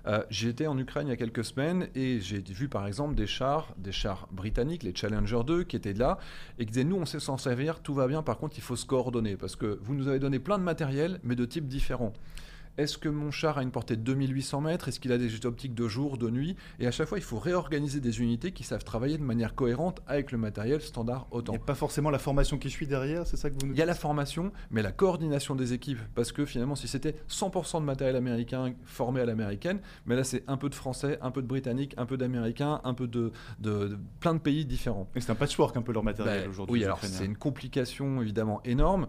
[0.07, 3.15] Euh, j'ai été en Ukraine il y a quelques semaines et j'ai vu par exemple
[3.15, 6.17] des chars, des chars britanniques, les Challenger 2, qui étaient là
[6.57, 8.75] et qui disaient Nous, on sait s'en servir, tout va bien, par contre, il faut
[8.75, 12.13] se coordonner parce que vous nous avez donné plein de matériel, mais de types différents.
[12.77, 14.87] Est-ce que mon char a une portée de 2800 mètres?
[14.87, 16.55] Est-ce qu'il a des optiques de jour, de nuit?
[16.79, 20.01] Et à chaque fois, il faut réorganiser des unités qui savent travailler de manière cohérente
[20.07, 21.51] avec le matériel standard Il autant.
[21.53, 23.77] n'y a pas forcément la formation qui suit derrière, c'est ça que vous nous Il
[23.77, 25.99] y a la formation, mais la coordination des équipes.
[26.15, 30.43] Parce que finalement, si c'était 100% de matériel américain formé à l'américaine, mais là, c'est
[30.47, 33.87] un peu de français, un peu de britannique, un peu d'américain, un peu de, de-
[33.89, 35.09] de plein de pays différents.
[35.15, 36.73] Et C'est un patchwork un peu leur matériel Bah, aujourd'hui.
[36.79, 39.07] Oui, alors c'est une complication évidemment énorme.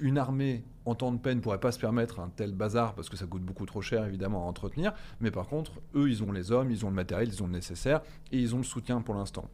[0.00, 3.16] Une armée en temps de peine pourrait pas se permettre un tel bazar parce que
[3.16, 4.92] ça coûte beaucoup trop cher évidemment à entretenir.
[5.20, 7.52] Mais par contre, eux, ils ont les hommes, ils ont le matériel, ils ont le
[7.52, 9.48] nécessaire et ils ont le soutien pour l'instant.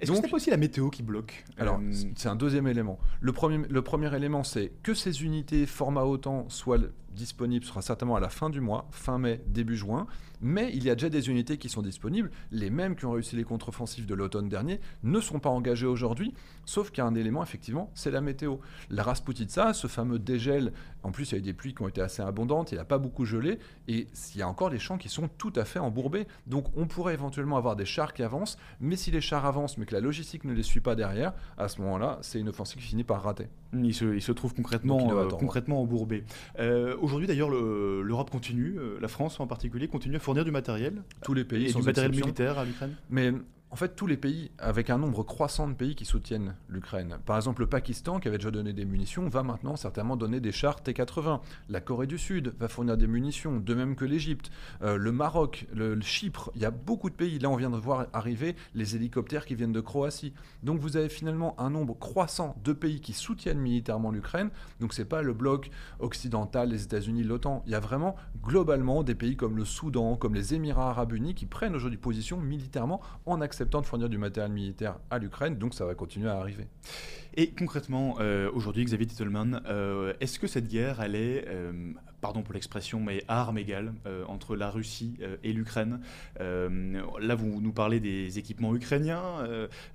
[0.00, 2.98] Est-ce que pas aussi la météo qui bloque Alors, Euh, c'est un deuxième élément.
[3.20, 6.78] Le premier, le premier élément, c'est que ces unités format OTAN soient
[7.12, 10.06] disponibles, ce sera certainement à la fin du mois, fin mai, début juin.
[10.40, 12.30] Mais il y a déjà des unités qui sont disponibles.
[12.50, 16.32] Les mêmes qui ont réussi les contre-offensives de l'automne dernier ne sont pas engagées aujourd'hui,
[16.64, 18.56] sauf qu'il y a un élément, effectivement, c'est la météo.
[18.88, 21.88] La Rasputitsa, ce fameux dégel, en plus il y a eu des pluies qui ont
[21.88, 23.58] été assez abondantes, il n'a pas beaucoup gelé,
[23.88, 26.26] et il y a encore des champs qui sont tout à fait embourbés.
[26.46, 29.86] Donc on pourrait éventuellement avoir des chars qui avancent, mais si les chars avancent, mais
[29.86, 32.88] que la logistique ne les suit pas derrière, à ce moment-là, c'est une offensive qui
[32.88, 33.48] finit par rater.
[33.72, 36.24] Il se, il se trouve concrètement, euh, concrètement embourbé.
[36.58, 40.50] Euh, Aujourd'hui, d'ailleurs, le- l'Europe continue, euh, la France en particulier, continue à fournir du
[40.50, 42.26] matériel Tous les pays et sans du matériel exception.
[42.26, 42.94] militaire à l'Ukraine?
[43.10, 43.32] Mais
[43.72, 47.18] en fait, tous les pays, avec un nombre croissant de pays qui soutiennent l'Ukraine.
[47.24, 50.50] Par exemple, le Pakistan, qui avait déjà donné des munitions, va maintenant certainement donner des
[50.50, 51.40] chars T-80.
[51.68, 54.50] La Corée du Sud va fournir des munitions, de même que l'Égypte.
[54.82, 57.38] Euh, le Maroc, le, le Chypre, il y a beaucoup de pays.
[57.38, 60.34] Là, on vient de voir arriver les hélicoptères qui viennent de Croatie.
[60.64, 64.50] Donc, vous avez finalement un nombre croissant de pays qui soutiennent militairement l'Ukraine.
[64.80, 67.62] Donc, c'est pas le bloc occidental, les États-Unis, l'OTAN.
[67.66, 71.36] Il y a vraiment globalement des pays comme le Soudan, comme les Émirats Arabes Unis
[71.36, 73.40] qui prennent aujourd'hui position militairement en
[73.80, 75.56] de fournir du matériel militaire à l'Ukraine.
[75.56, 76.68] Donc, ça va continuer à arriver.
[77.36, 81.72] Et concrètement, euh, aujourd'hui, Xavier Titelman, euh, est-ce que cette guerre, elle est, euh,
[82.20, 85.14] pardon pour l'expression, mais à armes égales euh, entre la Russie
[85.44, 86.00] et l'Ukraine?
[86.38, 89.46] Là, vous nous parlez des équipements ukrainiens.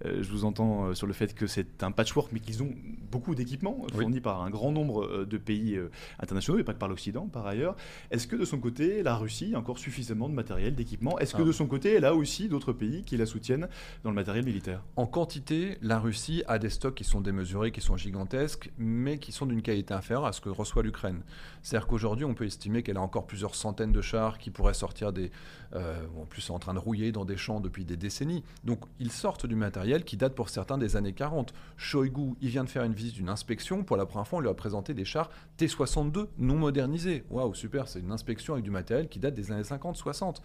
[0.03, 2.73] je vous entends sur le fait que c'est un patchwork, mais qu'ils ont
[3.11, 3.91] beaucoup d'équipements Oui.
[4.01, 5.77] fournis par un grand nombre de pays
[6.19, 7.75] internationaux, et pas que par l'Occident, par ailleurs.
[8.11, 11.41] Est-ce que de son côté, la Russie a encore suffisamment de matériel, d'équipement Est-ce que
[11.41, 11.45] Ah.
[11.45, 13.67] de son côté, elle a aussi d'autres pays qui la soutiennent
[14.03, 14.83] dans le matériel militaire?
[14.95, 19.33] En quantité, la Russie a des stocks qui sont démesurés, qui sont gigantesques, mais qui
[19.33, 21.21] sont d'une qualité inférieure à ce que reçoit l'Ukraine.
[21.61, 25.11] C'est-à-dire qu'aujourd'hui, on peut estimer qu'elle a encore plusieurs centaines de chars qui pourraient sortir
[25.11, 25.31] des...
[25.75, 28.43] euh, en plus, en train de rouiller dans des champs depuis des décennies.
[28.63, 31.53] Donc, ils sortent du matériel qui date pour certains des années 40.
[31.77, 33.83] Shoigu, il vient de faire une visite, une inspection.
[33.83, 37.23] Pour la première fois, on lui a présenté des chars T-62 non modernisés.
[37.29, 40.37] Waouh, super, c'est une inspection avec du matériel qui date des années 50-60.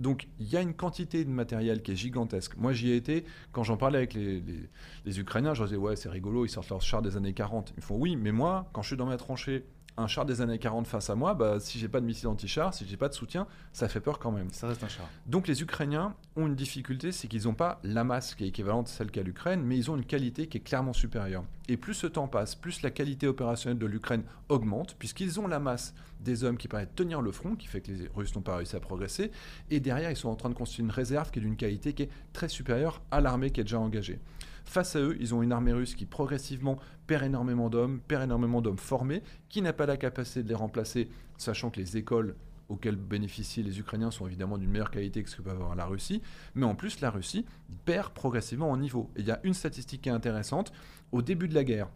[0.00, 2.56] Donc il y a une quantité de matériel qui est gigantesque.
[2.56, 6.08] Moi j'y ai été, quand j'en parlais avec les, Ukrainiens, je leur disais ouais c'est
[6.08, 7.74] rigolo, ils sortent leur char des années 40.
[7.76, 9.64] Ils font oui, mais moi quand je suis dans ma tranchée,
[9.96, 12.74] un char des années 40 face à moi, bah, si j'ai pas de missile anti-char,
[12.74, 14.50] si j'ai pas de soutien, ça fait peur quand même.
[14.50, 15.08] Ça reste un char.
[15.26, 18.88] Donc les Ukrainiens ont une difficulté, c'est qu'ils n'ont pas la masse qui est équivalente
[18.88, 21.44] à celle qu'a l'Ukraine, mais ils ont une qualité qui est clairement supérieure.
[21.68, 25.60] Et plus ce temps passe, plus la qualité opérationnelle de l'Ukraine augmente, puisqu'ils ont la
[25.60, 28.42] masse des hommes qui permettent de tenir le front, qui fait que les Russes n'ont
[28.42, 29.30] pas réussi à progresser,
[29.70, 32.04] et derrière ils sont en train de constituer une réserve qui est d'une qualité qui
[32.04, 34.18] est très supérieure à l'armée qui est déjà engagée.
[34.64, 38.62] Face à eux, ils ont une armée russe qui progressivement perd énormément d'hommes, perd énormément
[38.62, 42.34] d'hommes formés, qui n'a pas la capacité de les remplacer, sachant que les écoles
[42.68, 45.84] auxquelles bénéficient les Ukrainiens sont évidemment d'une meilleure qualité que ce que peut avoir la
[45.84, 46.22] Russie,
[46.54, 47.44] mais en plus la Russie
[47.84, 49.10] perd progressivement en niveau.
[49.16, 50.72] Et il y a une statistique qui est intéressante,
[51.12, 51.88] au début de la guerre,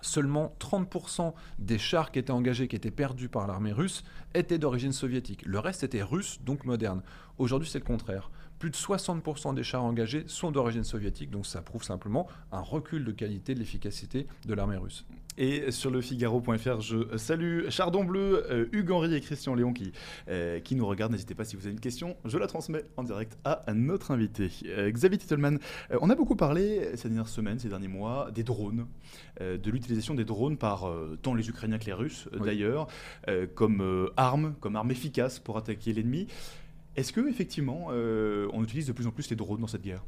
[0.00, 4.92] seulement 30% des chars qui étaient engagés, qui étaient perdus par l'armée russe, étaient d'origine
[4.92, 5.44] soviétique.
[5.46, 7.02] Le reste était russe, donc moderne.
[7.38, 8.30] Aujourd'hui, c'est le contraire.
[8.64, 13.04] Plus de 60% des chars engagés sont d'origine soviétique, donc ça prouve simplement un recul
[13.04, 15.04] de qualité de l'efficacité de l'armée russe.
[15.36, 19.92] Et sur le Figaro.fr, je salue Chardon Bleu, euh, Hugues Henry et Christian Léon qui,
[20.28, 21.12] euh, qui nous regardent.
[21.12, 24.50] N'hésitez pas si vous avez une question, je la transmets en direct à notre invité.
[24.64, 25.58] Euh, Xavier Titelman,
[26.00, 28.86] on a beaucoup parlé ces dernières semaines, ces derniers mois, des drones,
[29.40, 32.46] de l'utilisation des drones par tant les Ukrainiens que les Russes Oui.
[32.46, 32.86] d'ailleurs,
[33.56, 36.28] comme arme, comme arme efficace pour attaquer l'ennemi.
[36.96, 40.04] Est-ce que effectivement euh, on utilise de plus en plus les drones dans cette guerre?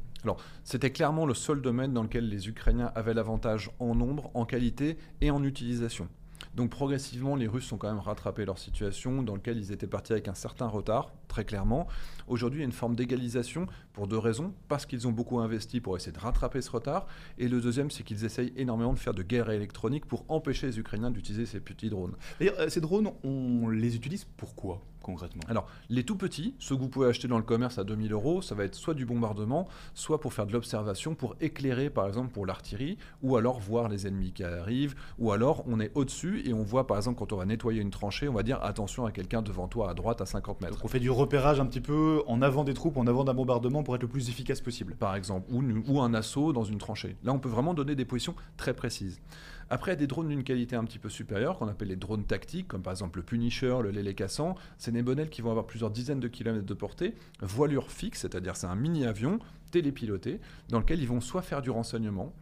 [0.63, 4.97] C'était clairement le seul domaine dans lequel les Ukrainiens avaient l'avantage en nombre, en qualité
[5.21, 6.07] et en utilisation.
[6.55, 10.13] Donc progressivement, les Russes ont quand même rattrapé leur situation dans laquelle ils étaient partis
[10.13, 11.87] avec un certain retard, très clairement.
[12.27, 14.53] Aujourd'hui, il y a une forme d'égalisation pour deux raisons.
[14.67, 17.05] Parce qu'ils ont beaucoup investi pour essayer de rattraper ce retard.
[17.37, 20.79] Et le deuxième, c'est qu'ils essayent énormément de faire de guerre électronique pour empêcher les
[20.79, 22.15] Ukrainiens d'utiliser ces petits drones.
[22.39, 25.41] D'ailleurs, euh, ces drones, on les utilise pourquoi concrètement?
[25.47, 28.41] Alors, les tout petits, ceux que vous pouvez acheter dans le commerce à 2000 euros,
[28.41, 32.29] ça va être soit du bombardement, soit pour faire de l'observation, pour éclairer par exemple
[32.29, 36.53] pour l'artillerie, ou alors voir les ennemis qui arrivent, ou alors on est au-dessus et
[36.53, 39.11] on voit par exemple quand on va nettoyer une tranchée, on va dire attention à
[39.11, 40.73] quelqu'un devant toi à droite à 50 mètres.
[40.75, 43.33] Donc on fait du repérage un petit peu en avant des troupes, en avant d'un
[43.33, 44.95] bombardement pour être le plus efficace possible.
[44.95, 47.15] Par exemple, ou, ou un assaut dans une tranchée.
[47.23, 49.21] Là, on peut vraiment donner des positions très précises.
[49.69, 52.81] Après, des drones d'une qualité un petit peu supérieure, qu'on appelle les drones tactiques, comme
[52.81, 56.19] par exemple le Punisher, le Lélé Cassant, c'est des modèles qui vont avoir plusieurs dizaines
[56.19, 59.39] de kilomètres de portée, voilure fixe, c'est-à-dire c'est un mini-avion
[59.71, 62.33] télépiloté, dans lequel ils vont soit faire du renseignement,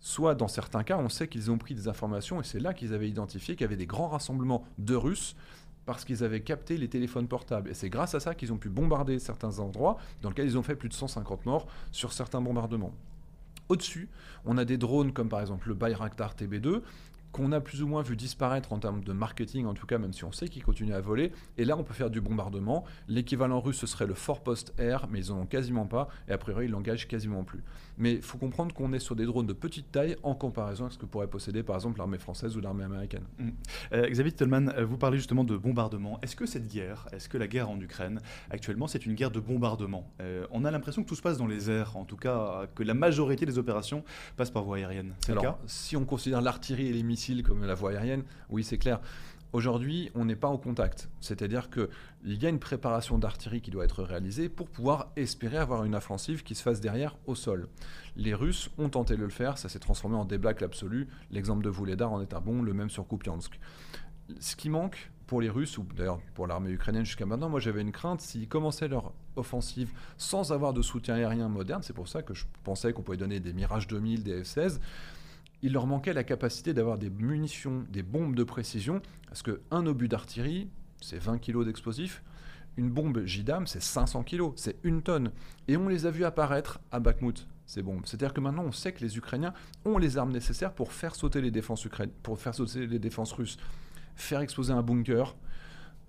[0.00, 2.94] soit dans certains cas, on sait qu'ils ont pris des informations, et c'est là qu'ils
[2.94, 5.34] avaient identifié qu'il y avait des grands rassemblements de Russes
[5.88, 7.70] parce qu'ils avaient capté les téléphones portables.
[7.70, 10.62] Et c'est grâce à ça qu'ils ont pu bombarder certains endroits dans lesquels ils ont
[10.62, 12.92] fait plus de 150 morts sur certains bombardements.
[13.68, 14.08] Au-dessus,
[14.44, 16.82] on a des drones comme par exemple le Bayraktar TB2
[17.32, 20.12] qu'on a plus ou moins vu disparaître en termes de marketing, en tout cas, même
[20.12, 21.32] si on sait qu'ils continuent à voler.
[21.56, 22.84] Et là, on peut faire du bombardement.
[23.06, 26.38] L'équivalent russe, ce serait le Forpost Air, mais ils n'en ont quasiment pas, et a
[26.38, 27.62] priori, ils l'engagent quasiment plus.
[27.98, 30.94] Mais il faut comprendre qu'on est sur des drones de petite taille en comparaison avec
[30.94, 33.24] ce que pourrait posséder, par exemple, l'armée française ou l'armée américaine.
[33.38, 33.48] Mmh.
[33.92, 36.18] Euh, Xavier Titelman, euh, vous parlez justement de bombardement.
[36.22, 39.40] Est-ce que cette guerre, est-ce que la guerre en Ukraine, actuellement, c'est une guerre de
[39.40, 40.10] bombardement?
[40.22, 42.82] Euh, On a l'impression que tout se passe dans les airs, en tout cas, que
[42.82, 44.02] la majorité des opérations
[44.36, 45.14] passent par voie aérienne.
[45.26, 45.58] C'est le cas?
[45.66, 49.00] Si on considère l'artillerie et les missiles, comme la voie aérienne, oui, c'est clair.
[49.52, 51.08] Aujourd'hui, on n'est pas au contact.
[51.20, 51.88] C'est-à-dire qu'il
[52.24, 56.42] y a une préparation d'artillerie qui doit être réalisée pour pouvoir espérer avoir une offensive
[56.42, 57.68] qui se fasse derrière au sol.
[58.16, 61.08] Les Russes ont tenté de le faire, ça s'est transformé en débâcle absolu.
[61.30, 63.58] L'exemple de Vuledar en est un bon, le même sur Kupiansk.
[64.38, 67.80] Ce qui manque pour les Russes, ou d'ailleurs pour l'armée ukrainienne jusqu'à maintenant, moi j'avais
[67.80, 72.22] une crainte, s'ils commençaient leur offensive sans avoir de soutien aérien moderne, c'est pour ça
[72.22, 74.80] que je pensais qu'on pouvait donner des Mirage 2000, des F-16,
[75.62, 80.08] il leur manquait la capacité d'avoir des munitions, des bombes de précision, parce qu'un obus
[80.08, 80.68] d'artillerie,
[81.00, 82.22] c'est 20 kg d'explosifs,
[82.76, 85.32] une bombe JDAM, c'est 500 kg, c'est une tonne.
[85.66, 88.02] Et on les a vus apparaître à Bakhmut, ces bombes.
[88.04, 89.52] C'est-à-dire que maintenant, on sait que les Ukrainiens
[89.84, 91.86] ont les armes nécessaires pour faire sauter les défenses,
[92.22, 93.58] pour faire sauter les défenses russes,
[94.14, 95.36] faire exploser un bunker,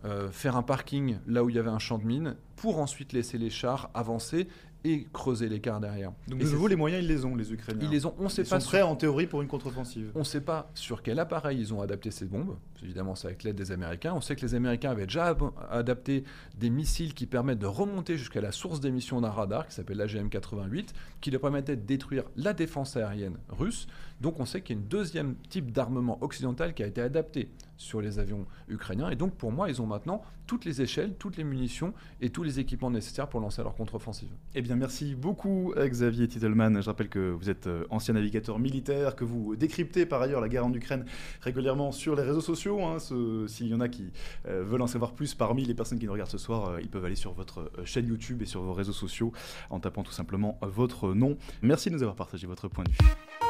[0.05, 3.13] euh, faire un parking là où il y avait un champ de mine, pour ensuite
[3.13, 4.47] laisser les chars avancer
[4.83, 6.11] et creuser l'écart derrière.
[6.27, 7.81] Donc de nouveau, les moyens, ils les ont, les Ukrainiens.
[7.83, 8.15] Ils les ont.
[8.17, 10.11] On sait ils pas sont prêts en théorie pour une contre-offensive.
[10.15, 12.55] On ne sait pas sur quel appareil ils ont adapté ces bombes.
[12.81, 14.13] Évidemment, c'est avec l'aide des Américains.
[14.13, 15.35] On sait que les Américains avaient déjà
[15.69, 16.23] adapté
[16.57, 20.89] des missiles qui permettent de remonter jusqu'à la source d'émission d'un radar qui s'appelle l'AGM-88,
[21.19, 23.87] qui leur permettait de détruire la défense aérienne russe.
[24.21, 27.49] Donc on sait qu'il y a une deuxième type d'armement occidental qui a été adapté
[27.77, 29.09] sur les avions ukrainiens.
[29.09, 32.43] Et donc pour moi, ils ont maintenant toutes les échelles, toutes les munitions et tous
[32.43, 34.29] les équipements nécessaires pour lancer leur contre-offensive.
[34.55, 36.81] Eh bien, merci beaucoup Xavier Titelman.
[36.81, 40.49] Je rappelle que vous êtes euh, ancien navigateur militaire, que vous décryptez par ailleurs la
[40.49, 41.05] guerre en Ukraine
[41.41, 42.83] régulièrement sur les réseaux sociaux.
[42.83, 44.11] Hein, S'il y en a qui
[44.47, 46.89] euh, veulent en savoir plus parmi les personnes qui nous regardent ce soir, euh, ils
[46.89, 49.31] peuvent aller sur votre euh, chaîne YouTube et sur vos réseaux sociaux
[49.69, 51.37] en tapant tout simplement votre nom.
[51.61, 53.48] Merci de nous avoir partagé votre point de vue.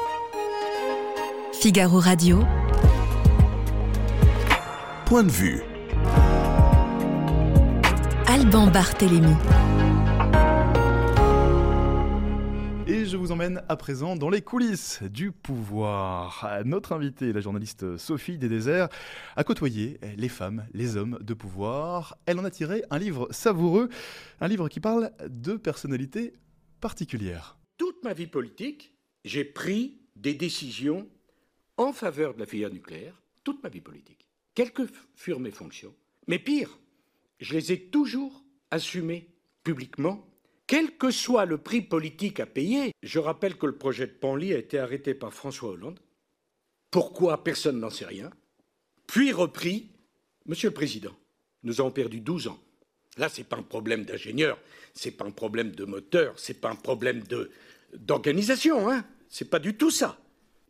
[1.61, 2.39] Figaro Radio.
[5.05, 5.59] Point de vue.
[8.27, 9.33] Alban Barthélémy.
[12.87, 16.47] Et je vous emmène à présent dans les coulisses du pouvoir.
[16.63, 18.87] Notre invitée, la journaliste Sophie des Déserts,
[19.35, 22.17] a côtoyé les femmes, les hommes de pouvoir.
[22.25, 23.89] Elle en a tiré un livre savoureux,
[24.39, 26.31] un livre qui parle de personnalités
[26.79, 27.57] particulières.
[27.77, 28.93] Toute ma vie politique,
[29.25, 31.05] j'ai pris des décisions
[31.79, 34.27] en faveur de la filière nucléaire, toute ma vie politique.
[34.53, 34.83] Quelles que
[35.15, 35.95] furent mes fonctions.
[36.27, 36.77] Mais pire,
[37.39, 39.29] je les ai toujours assumées
[39.63, 40.27] publiquement,
[40.67, 42.91] quel que soit le prix politique à payer.
[43.01, 45.99] Je rappelle que le projet de Panly a été arrêté par François Hollande.
[46.91, 47.43] Pourquoi?
[47.43, 48.29] Personne n'en sait rien.
[49.07, 49.89] Puis repris.
[50.45, 51.15] Monsieur le Président,
[51.63, 52.59] nous avons perdu 12 ans.
[53.17, 54.59] Là, ce n'est pas un problème d'ingénieur,
[54.93, 57.23] ce n'est pas un problème de moteur, ce n'est pas un problème
[57.93, 58.89] d'organisation.
[58.89, 59.05] Hein.
[59.29, 60.18] Ce n'est pas du tout ça.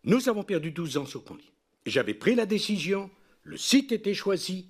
[0.03, 1.51] Nous avons perdu 12 ans sur Panly.
[1.85, 3.09] J'avais pris la décision,
[3.43, 4.67] le site était choisi,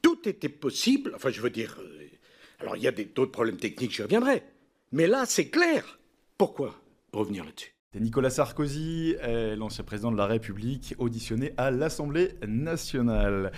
[0.00, 1.12] tout était possible.
[1.14, 2.08] Enfin, je veux dire, euh,
[2.60, 4.42] alors il y a d'autres problèmes techniques, j'y reviendrai.
[4.92, 5.98] Mais là, c'est clair.
[6.38, 6.80] Pourquoi
[7.12, 7.72] revenir là-dessus?
[7.94, 9.16] Nicolas Sarkozy,
[9.56, 13.52] l'ancien président de la République, auditionné à l'Assemblée nationale.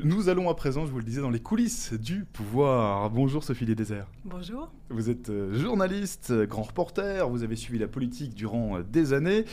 [0.00, 3.08] Nous allons à présent, je vous le disais, dans les coulisses du pouvoir.
[3.10, 4.08] Bonjour Sophie des Déserts.
[4.24, 4.72] Bonjour.
[4.90, 9.12] Vous êtes euh, journaliste, euh, grand reporter, vous avez suivi la politique durant euh, des
[9.12, 9.44] années.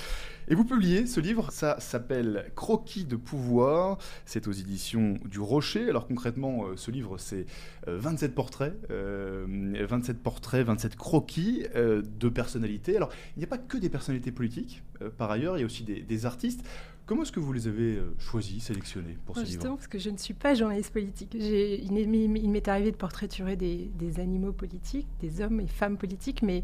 [0.47, 5.87] Et vous publiez ce livre, ça s'appelle Croquis de pouvoir, c'est aux éditions du Rocher.
[5.87, 7.45] Alors concrètement, ce livre, c'est
[7.85, 12.97] 27 portraits, 27 portraits, 27 croquis de personnalités.
[12.97, 14.83] Alors, il n'y a pas que des personnalités politiques,
[15.17, 16.65] par ailleurs, il y a aussi des artistes.
[17.11, 20.09] Comment est-ce que vous les avez euh, choisis, sélectionnés pour ce Justement, parce que je
[20.09, 21.33] ne suis pas journaliste politique.
[21.33, 26.63] Il m'est arrivé de portraiturer des, animaux politiques, des hommes et femmes politiques, mais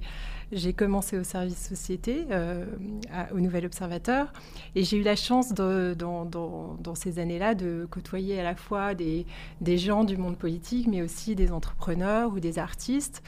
[0.52, 2.66] j'ai commencé au service société, euh,
[3.34, 4.32] au Nouvel Observateur,
[4.76, 9.26] et j'ai eu la chance dans, ces années-là de côtoyer à la fois des,
[9.78, 13.24] gens du monde politique, mais aussi des entrepreneurs ou des artistes.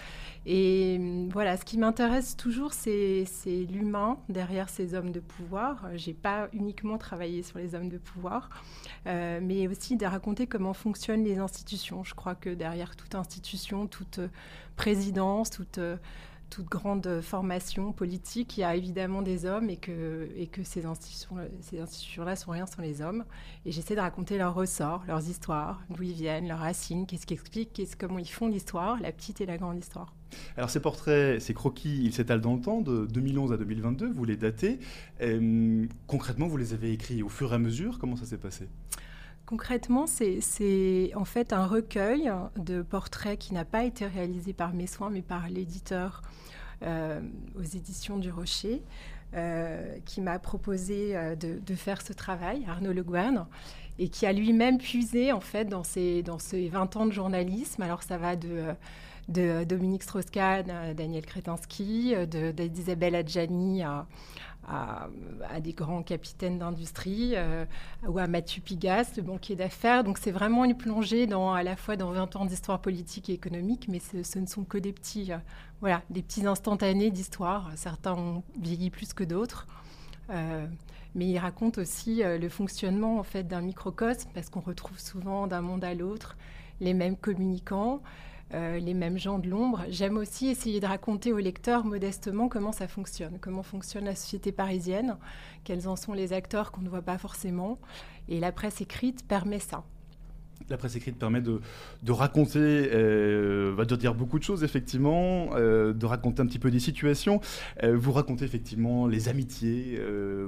[0.45, 5.89] Et hum, voilà, ce qui m'intéresse toujours, c'est l'humain derrière ces hommes de pouvoir.
[5.97, 8.49] Je n'ai pas uniquement travaillé sur les hommes de pouvoir,
[9.07, 12.03] euh, mais aussi de raconter comment fonctionnent les institutions.
[12.05, 14.21] Je crois que derrière toute institution, toute
[14.77, 15.97] présidence, toute euh,
[16.49, 20.27] toute grande formation politique, il y a évidemment des hommes et que,
[20.63, 23.23] ces institutions-là sont rien sans les hommes.
[23.65, 27.33] Et j'essaie de raconter leurs ressorts, leurs histoires, d'où ils viennent, leurs racines, qu'est-ce qui
[27.33, 30.13] explique, comment ils font l'histoire, la petite et la grande histoire.
[30.57, 34.25] Alors ces portraits, ces croquis, ils s'étalent dans le temps, de 2011 à 2022, vous
[34.25, 34.79] les datez.
[35.21, 38.67] Euh, concrètement, vous les avez écrits au fur et à mesure, comment ça s'est passé?
[39.49, 44.85] Concrètement, c'est en fait un recueil de portraits qui n'a pas été réalisé par mes
[44.85, 46.21] soins, mais par l'éditeur
[46.83, 47.19] euh,
[47.57, 48.83] aux éditions du Rocher,
[49.33, 53.03] euh, qui m'a proposé euh, de, faire ce travail, Arnaud Le
[53.97, 57.81] et qui a lui-même puisé en fait dans ses, dans ses 20 ans de journalisme.
[57.81, 64.05] Alors ça va de Dominique Strauss-Kahn à Daniel Kretinsky, d'Isabelle Adjani à,
[64.69, 67.65] à, des grands capitaines d'industrie, euh,
[68.07, 70.03] ou à Mathieu Pigas, le banquier d'affaires.
[70.03, 73.87] Donc c'est vraiment une plongée à la fois dans 20 ans d'histoire politique et économique,
[73.89, 75.37] mais ce, ne sont que des petits, euh,
[75.81, 77.71] voilà, des petits instantanés d'histoire.
[77.75, 79.67] Certains ont vieilli plus que d'autres.
[80.29, 80.67] Euh,
[81.15, 85.61] mais il raconte aussi le fonctionnement en fait d'un microcosme parce qu'on retrouve souvent d'un
[85.61, 86.37] monde à l'autre
[86.81, 88.01] les mêmes communicants,
[88.53, 89.83] euh, les mêmes gens de l'ombre.
[89.89, 94.51] J'aime aussi essayer de raconter aux lecteurs modestement comment ça fonctionne, comment fonctionne la société
[94.51, 95.17] parisienne,
[95.63, 97.79] quels en sont les acteurs qu'on ne voit pas forcément.
[98.27, 99.83] Et la presse écrite permet ça
[100.69, 101.59] la presse écrite permet de,
[102.11, 106.79] raconter, euh, va dire beaucoup de choses effectivement, euh, de raconter un petit peu des
[106.79, 107.41] situations.
[107.83, 110.01] Euh, vous racontez effectivement les amitiés,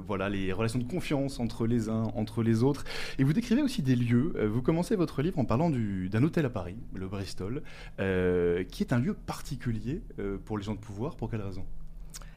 [0.05, 2.83] voilà, les relations de confiance entre les uns, entre les autres.
[3.19, 4.33] Et vous décrivez aussi des lieux.
[4.47, 7.61] vous commencez votre livre en parlant d'un hôtel à Paris, le Bristol,
[7.97, 10.01] qui est un lieu particulier
[10.45, 11.15] pour les gens de pouvoir.
[11.15, 11.65] Pour quelle raison?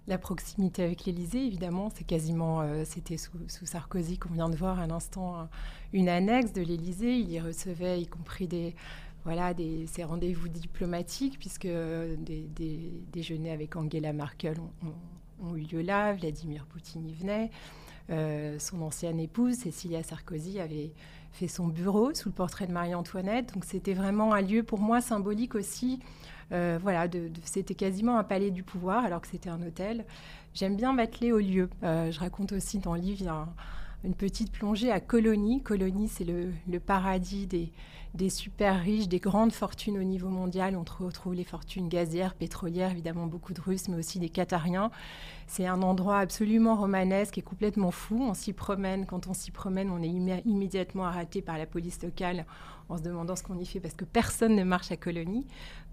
[0.06, 5.48] La proximité avec l'Élysée, évidemment, euh, c'était sous, Sarkozy qu'on vient de voir un instant
[5.92, 7.16] une annexe de l'Élysée.
[7.18, 8.74] Il y recevait, y compris des,
[9.24, 9.54] voilà,
[9.86, 14.56] ces rendez-vous diplomatiques, puisque des, déjeuners avec Angela Merkel
[15.40, 16.12] ont, eu lieu là.
[16.12, 17.50] Vladimir Poutine y venait.
[18.10, 20.92] Euh, son ancienne épouse, Cécilia Sarkozy, avait
[21.32, 23.54] fait son bureau sous le portrait de Marie-Antoinette.
[23.54, 26.00] Donc c'était vraiment un lieu pour moi symbolique aussi
[26.52, 27.06] euh, voilà,
[27.44, 30.04] c'était quasiment un palais du pouvoir alors que c'était un hôtel.
[30.54, 31.68] J'aime bien m'atteler au lieu.
[31.82, 33.46] Euh, je raconte aussi dans le livre
[34.04, 35.62] une petite plongée à Colonie.
[35.62, 37.46] Colonie, c'est le, paradis
[38.14, 40.76] des, super riches, des grandes fortunes au niveau mondial.
[40.76, 44.90] On retrouve les fortunes gazières, pétrolières, évidemment beaucoup de Russes, mais aussi des Qatariens.
[45.46, 48.22] C'est un endroit absolument romanesque et complètement fou.
[48.22, 49.06] On s'y promène.
[49.06, 52.44] Quand on s'y promène, on est immédiatement arrêté par la police locale
[52.88, 55.46] en se demandant ce qu'on y fait parce que personne ne marche à Colonie.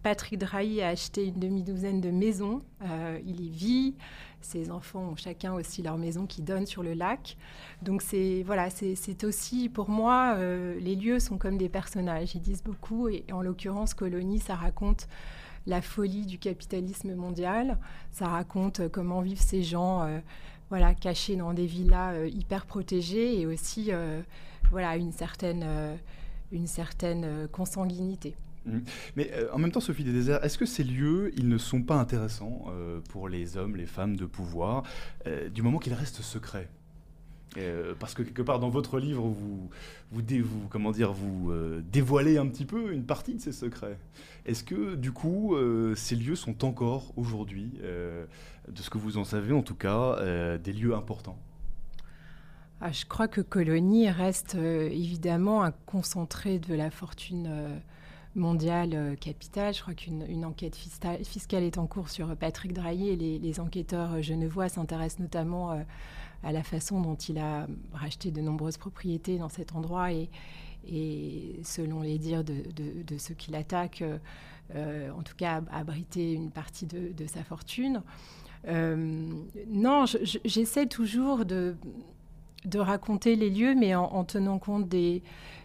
[0.04, 2.62] Patrick Drahi a acheté une demi-douzaine de maisons.
[2.84, 3.96] Euh, il y vit.
[4.42, 7.38] Ses enfants ont chacun aussi leur maison qui donne sur le lac.
[7.84, 12.34] Donc c'est voilà, c'est aussi pour moi euh, les lieux sont comme des personnages.
[12.34, 15.08] Ils disent beaucoup et en l'occurrence Colonie, ça raconte
[15.68, 17.78] la folie du capitalisme mondial.
[18.12, 20.10] Ça raconte euh, comment vivent ces gens,
[20.70, 23.92] voilà, cachés dans des villas hyper protégées et aussi
[24.72, 26.00] voilà une certaine
[26.52, 28.36] une certaine consanguinité.
[28.66, 28.80] Mmh.
[29.16, 31.82] Mais euh, en même temps, Sophie des Déserts, est-ce que ces lieux, ils ne sont
[31.82, 34.84] pas intéressants euh, pour les hommes, les femmes de pouvoir,
[35.28, 36.70] euh, du moment qu'ils restent secrets?
[37.99, 39.70] Parce que quelque part dans votre livre, vous
[40.70, 41.52] comment dire, vous
[41.91, 43.97] dévoilez un petit peu une partie de ces secrets.
[44.45, 45.58] Est-ce que du coup,
[45.97, 50.72] ces lieux sont encore aujourd'hui, de ce que vous en savez en tout cas, des
[50.72, 51.38] lieux importants?
[52.82, 57.82] Ah, Je crois que Colonie reste évidemment un concentré de la fortune
[58.36, 59.73] mondiale euh, capitale.
[59.73, 64.21] Je crois qu'une enquête fiscale est en cours sur Patrick Drahi et les, enquêteurs euh,
[64.21, 65.82] genevois s'intéressent notamment euh,
[66.43, 70.29] à la façon dont il a racheté de nombreuses propriétés dans cet endroit et,
[71.63, 74.03] selon les dires de, ceux qui l'attaquent,
[74.73, 78.01] en tout cas abriter une partie de, sa fortune.
[78.65, 80.05] non,
[80.43, 81.75] j'essaie toujours de,
[82.66, 85.24] de raconter les lieux, mais en, tenant compte des,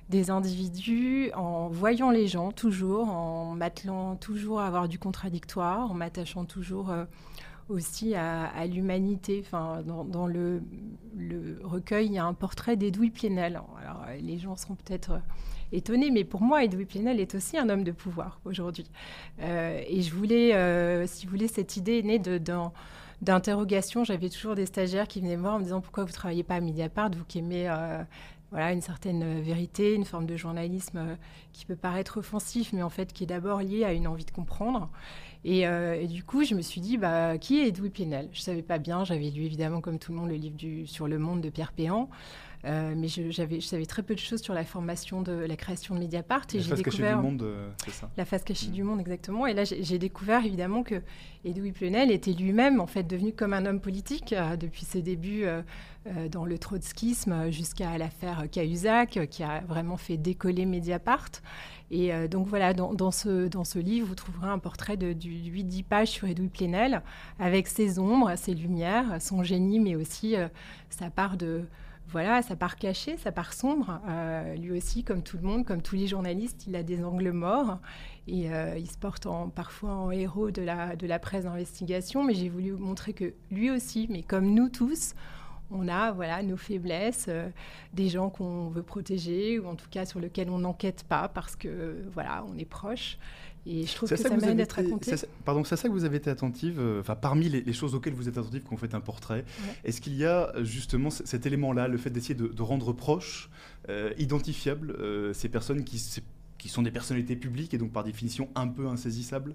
[0.08, 5.94] des individus, en voyant les gens toujours, en m'attelant toujours à avoir du contradictoire, en
[5.94, 6.90] m'attachant toujours
[7.68, 9.42] aussi à, l'humanité.
[9.44, 10.62] Enfin, dans, le,
[11.62, 13.60] recueil, il y a un portrait d'Edoui Plenel.
[13.80, 15.18] Alors, les gens seront peut-être euh,
[15.72, 18.86] étonnés, mais pour moi, Edoui Plenel est aussi un homme de pouvoir aujourd'hui.
[19.40, 22.18] Euh, et je voulais, euh, si vous voulez, cette idée est née
[23.22, 24.04] d'interrogation.
[24.04, 26.56] J'avais toujours des stagiaires qui venaient me voir en me disant pourquoi vous travaillez pas
[26.56, 27.68] à Mediapart, vous qui aimez
[28.52, 31.16] voilà, une certaine vérité, une forme de journalisme
[31.52, 34.30] qui peut paraître offensif, mais en fait qui est d'abord lié à une envie de
[34.30, 34.88] comprendre.
[35.46, 38.42] Euh, et, du coup, je me suis dit, bah, qui est Edoui Plenel Je ne
[38.42, 39.04] savais pas bien.
[39.04, 40.56] J'avais lu évidemment, comme tout le monde, le livre
[40.86, 42.08] sur le monde de Pierre Péan.
[42.66, 45.94] Euh, mais je, je, savais très peu de choses sur la formation de la création
[45.94, 46.46] de Mediapart.
[46.54, 48.86] Et la face cachée du monde, euh, c'est ça La face cachée du mm.
[48.86, 49.46] monde, exactement.
[49.46, 51.02] Et là, j'ai découvert évidemment que
[51.44, 55.44] Edoui Plenel était lui-même en fait devenu comme un homme politique depuis ses débuts
[56.30, 61.30] dans le trotskisme jusqu'à l'affaire Cahuzac, qui a vraiment fait décoller Mediapart.
[61.90, 65.30] Et euh, donc voilà, dans, ce, dans ce livre, vous trouverez un portrait de, du
[65.30, 67.02] 8-10 pages sur Edoui Plenel,
[67.38, 70.48] avec ses ombres, ses lumières, son génie, mais aussi euh,
[70.90, 71.64] sa part de
[72.08, 74.00] voilà, sa part cachée, sa part sombre.
[74.08, 77.32] Euh, lui aussi, comme tout le monde, comme tous les journalistes, il a des angles
[77.32, 77.78] morts
[78.28, 82.24] et il se porte parfois en héros de la, de la presse d'investigation.
[82.24, 85.14] Mais j'ai voulu montrer que lui aussi, mais comme nous tous,
[85.70, 87.48] on a voilà nos faiblesses, euh,
[87.92, 91.56] des gens qu'on veut protéger ou en tout cas sur lesquels on n'enquête pas parce
[91.56, 93.18] que voilà on est proche.
[93.66, 95.12] Et je trouve que ça, mérite d'être raconté.
[95.44, 98.28] Pardon, c'est ça que vous avez été attentive, euh, enfin parmi les, choses auxquelles vous
[98.28, 99.44] êtes attentive quand vous faites un portrait,
[99.84, 103.50] est-ce qu'il y a euh, justement cet élément-là, le fait d'essayer de, rendre proches,
[104.18, 104.96] identifiables
[105.32, 106.02] ces personnes qui,
[106.58, 109.54] qui sont des personnalités publiques et donc par définition un peu insaisissables?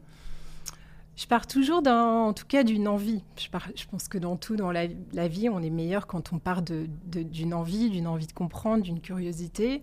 [1.17, 3.21] Je pars toujours, en tout cas, d'une envie.
[3.37, 4.87] Je, pense que dans tout, dans la,
[5.27, 9.81] vie, on est meilleur quand on part d'une envie, d'une envie de comprendre, d'une curiosité.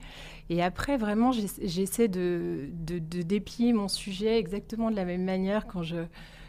[0.49, 5.83] Et après, vraiment, j'essaie de, de, déplier mon sujet exactement de la même manière quand
[5.83, 5.99] je,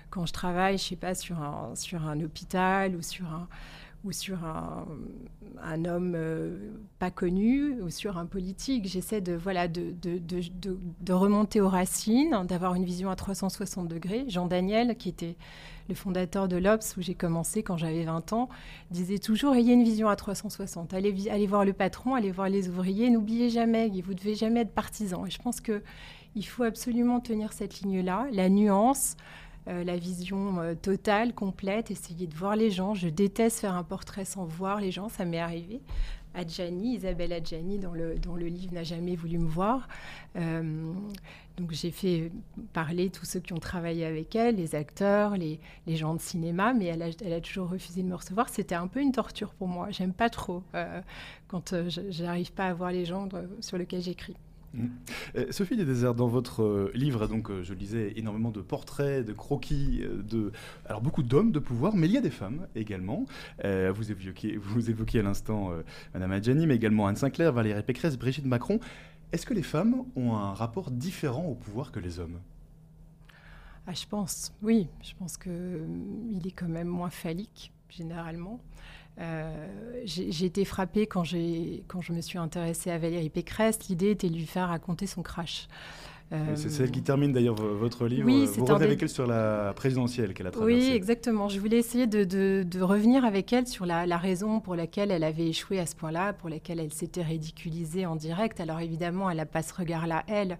[0.09, 3.47] quand je travaille, je sais pas, sur un, sur un hôpital ou sur un,
[4.05, 4.85] ou sur un,
[5.61, 6.57] un homme euh,
[6.99, 8.87] pas connu ou sur un politique.
[8.87, 14.25] J'essaie de, voilà, de, de, de, remonter aux racines, d'avoir une vision à 360 degrés.
[14.27, 15.35] Jean Daniel, qui était
[15.89, 18.49] le fondateur de l'Obs, où j'ai commencé quand j'avais 20 ans,
[18.91, 20.93] disait toujours ayez une vision à 360.
[20.93, 24.61] Allez, allez voir le patron, allez voir les ouvriers, n'oubliez jamais, vous ne devez jamais
[24.61, 25.25] être partisan.
[25.25, 29.17] Et je pense qu'il faut absolument tenir cette ligne-là, la nuance,
[29.69, 32.95] euh, la vision euh, totale, complète, essayer de voir les gens.
[32.95, 35.79] Je déteste faire un portrait sans voir les gens, ça m'est arrivé.
[36.33, 39.87] Adjani, Isabelle Adjani, dans le, dans le livre, n'a jamais voulu me voir.
[40.37, 40.93] Euh,
[41.57, 42.31] donc j'ai fait
[42.73, 46.73] parler tous ceux qui ont travaillé avec elle, les acteurs, les, les gens de cinéma,
[46.73, 48.49] mais elle a, elle a, toujours refusé de me recevoir.
[48.49, 49.89] C'était un peu une torture pour moi.
[49.91, 50.63] J'aime pas trop
[51.47, 53.27] quand je n'arrive pas à voir les gens
[53.59, 54.35] sur lesquels j'écris.
[54.73, 54.87] Mm.
[55.35, 59.25] Euh, Sophie des Déserts, dans votre euh, livre, donc euh, je lisais énormément de portraits,
[59.25, 60.51] de croquis, de
[60.85, 63.25] alors beaucoup d'hommes de pouvoir, mais il y a des femmes également.
[63.63, 64.89] vous évoquiez, vous
[65.19, 65.71] à l'instant
[66.13, 68.79] Madame Adjani, mais également Anne Sinclair, Valérie Pécresse, Brigitte Macron.
[69.31, 72.39] Est-ce que les femmes ont un rapport différent au pouvoir que les hommes?
[73.87, 74.87] Ah, je pense, oui.
[75.01, 75.51] Je pense qu'il
[76.31, 78.59] il est quand même moins phallique, généralement.
[79.19, 79.67] Euh,
[80.05, 81.23] j'ai été frappée quand,
[81.87, 83.79] quand je me suis intéressée à Valérie Pécresse.
[83.89, 85.67] L'idée était de lui faire raconter son crash.
[86.55, 88.25] c'est celle qui termine d'ailleurs votre livre.
[88.25, 90.89] Oui, Vous revenez avec elle sur la présidentielle qu'elle a traversée.
[90.89, 91.49] Oui, exactement.
[91.49, 95.25] Je voulais essayer de, de, revenir avec elle sur la, la, raison pour laquelle elle
[95.25, 98.61] avait échoué à ce point-là, pour laquelle elle s'était ridiculisée en direct.
[98.61, 100.57] Alors évidemment, elle n'a pas ce regard-là, elle.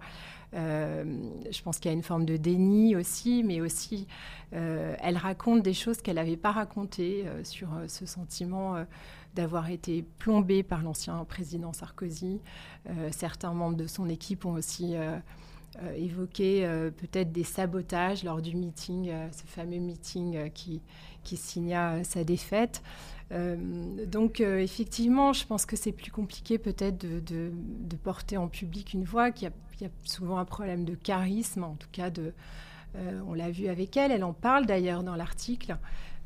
[0.54, 1.04] Euh,
[1.50, 4.06] je pense qu'il y a une forme de déni aussi, mais aussi
[4.52, 8.84] euh, elle raconte des choses qu'elle n'avait pas racontées euh, sur ce sentiment
[9.34, 12.40] d'avoir été plombée par l'ancien président Sarkozy.
[13.12, 14.96] certains membres de son équipe ont aussi
[15.96, 16.62] évoqué
[16.96, 20.82] peut-être des sabotages lors du meeting, ce fameux meeting qui,
[21.22, 22.82] qui signa sa défaite.
[23.30, 27.52] Donc effectivement, je pense que c'est plus compliqué peut-être de,
[28.02, 29.50] porter en public une voix qui a
[30.04, 32.10] souvent un problème de charisme, en tout cas
[32.96, 35.76] euh, on l'a vu avec elle, elle en parle d'ailleurs dans l'article.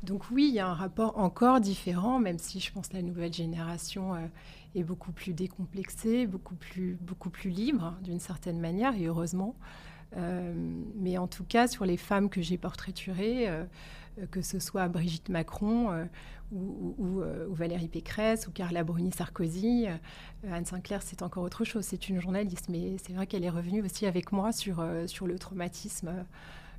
[0.03, 3.03] Donc oui, il y a un rapport encore différent, même si je pense que la
[3.03, 4.27] nouvelle génération euh,
[4.75, 9.55] est beaucoup plus décomplexée, beaucoup plus, beaucoup plus libre d'une certaine manière, et heureusement.
[10.97, 13.49] Mais en tout cas, sur les femmes que j'ai portraiturées,
[14.31, 16.09] que ce soit Brigitte Macron
[16.53, 19.87] ou, Valérie Pécresse ou Carla Bruni-Sarkozy,
[20.51, 21.85] Anne Sinclair, c'est encore autre chose.
[21.85, 25.39] C'est une journaliste, mais c'est vrai qu'elle est revenue aussi avec moi sur, sur le
[25.39, 26.25] traumatisme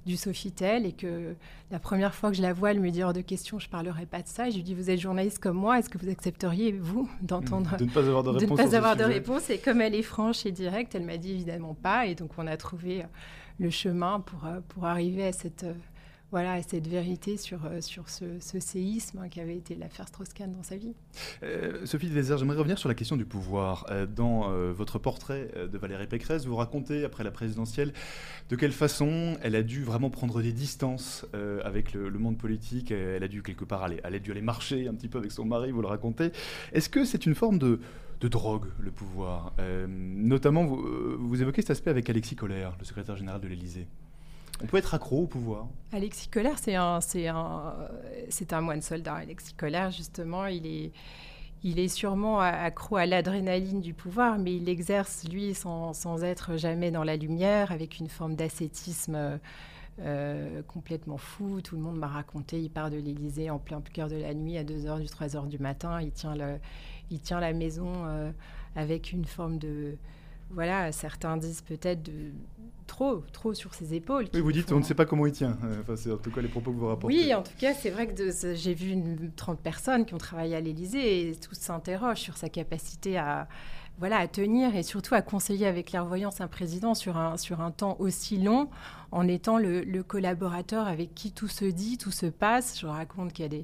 [0.06, 1.36] du Sofitel et que
[1.72, 4.06] la première fois que je la vois, elle me dit hors de question, je parlerai
[4.06, 4.50] pas de ça.
[4.50, 7.76] je lui dis, vous êtes journaliste comme moi, est-ce que vous accepteriez, vous, d'entendre...
[7.78, 8.42] De ne pas avoir de réponse.
[8.58, 9.50] De ne pas avoir de réponse?
[9.50, 12.06] Et comme elle est franche et directe, elle m'a dit évidemment pas.
[12.06, 13.04] Et donc on a trouvé
[13.60, 15.74] le chemin pour, euh, pour arriver à cette euh,
[16.36, 18.26] voilà, cette vérité sur, euh, sur ce,
[18.60, 20.94] séisme hein, qui avait été l'affaire Strauss-Kahn dans sa vie.
[21.44, 23.86] Euh, Sophie Delézer, j'aimerais revenir sur la question du pouvoir.
[23.90, 27.94] Euh, dans votre portrait de Valérie Pécresse, vous racontez, après la présidentielle,
[28.50, 31.26] de quelle façon elle a dû vraiment prendre des distances
[31.64, 32.92] avec le, monde politique.
[32.92, 35.32] Elle a dû quelque part aller, elle a dû aller marcher un petit peu avec
[35.32, 36.32] son mari, vous le racontez.
[36.74, 37.80] Est-ce que c'est une forme de,
[38.20, 39.54] de drogue, le pouvoir?
[39.88, 43.88] Notamment, vous, vous évoquez cet aspect avec Alexis Collère, le secrétaire général de l'Élysée.
[44.64, 45.68] On peut être accro au pouvoir.
[45.92, 49.16] Alexis Collère, c'est un, moine soldat.
[49.16, 50.92] Alexis Collère, justement, il est,
[51.64, 57.04] il sûrement accro à l'adrénaline du pouvoir, mais il exerce, lui, sans, être jamais dans
[57.04, 59.40] la lumière, avec une forme d'ascétisme
[60.02, 61.62] euh, complètement fou.
[61.62, 64.58] Tout le monde m'a raconté, il part de l'Élysée en plein cœur de la nuit,
[64.58, 66.02] à 2h du 3h du matin.
[66.02, 66.58] Il tient, le,
[67.12, 68.32] il tient la maison euh,
[68.76, 69.98] avec une forme de...
[70.52, 72.32] Voilà, certains disent peut-être de
[72.88, 74.26] trop, trop sur ses épaules.
[74.34, 75.58] Oui, vous dites, on ne sait pas comment il tient.
[75.64, 77.16] Euh, enfin, c'est en tout cas les propos que vous rapportez.
[77.16, 80.56] Oui, en tout cas, c'est vrai que j'ai vu une, 30 personnes qui ont travaillé
[80.56, 83.48] à l'Élysée et tous s'interrogent sur sa capacité à,
[83.98, 87.72] voilà, à tenir et surtout à conseiller avec clairvoyance un président sur un, sur un
[87.72, 88.70] temps aussi long
[89.12, 92.78] en étant le, collaborateur avec qui tout se dit, tout se passe.
[92.78, 93.62] Je raconte qu'il y, a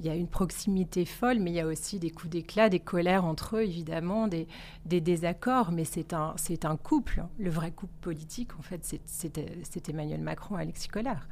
[0.00, 3.24] y a une proximité folle, mais il y a aussi des coups d'éclat, des colères
[3.24, 4.48] entre eux, évidemment, des,
[4.84, 7.24] des désaccords, mais c'est un, un couple.
[7.38, 11.28] Le vrai couple politique, en fait, c'est, Emmanuel Macron et Alexis Collère.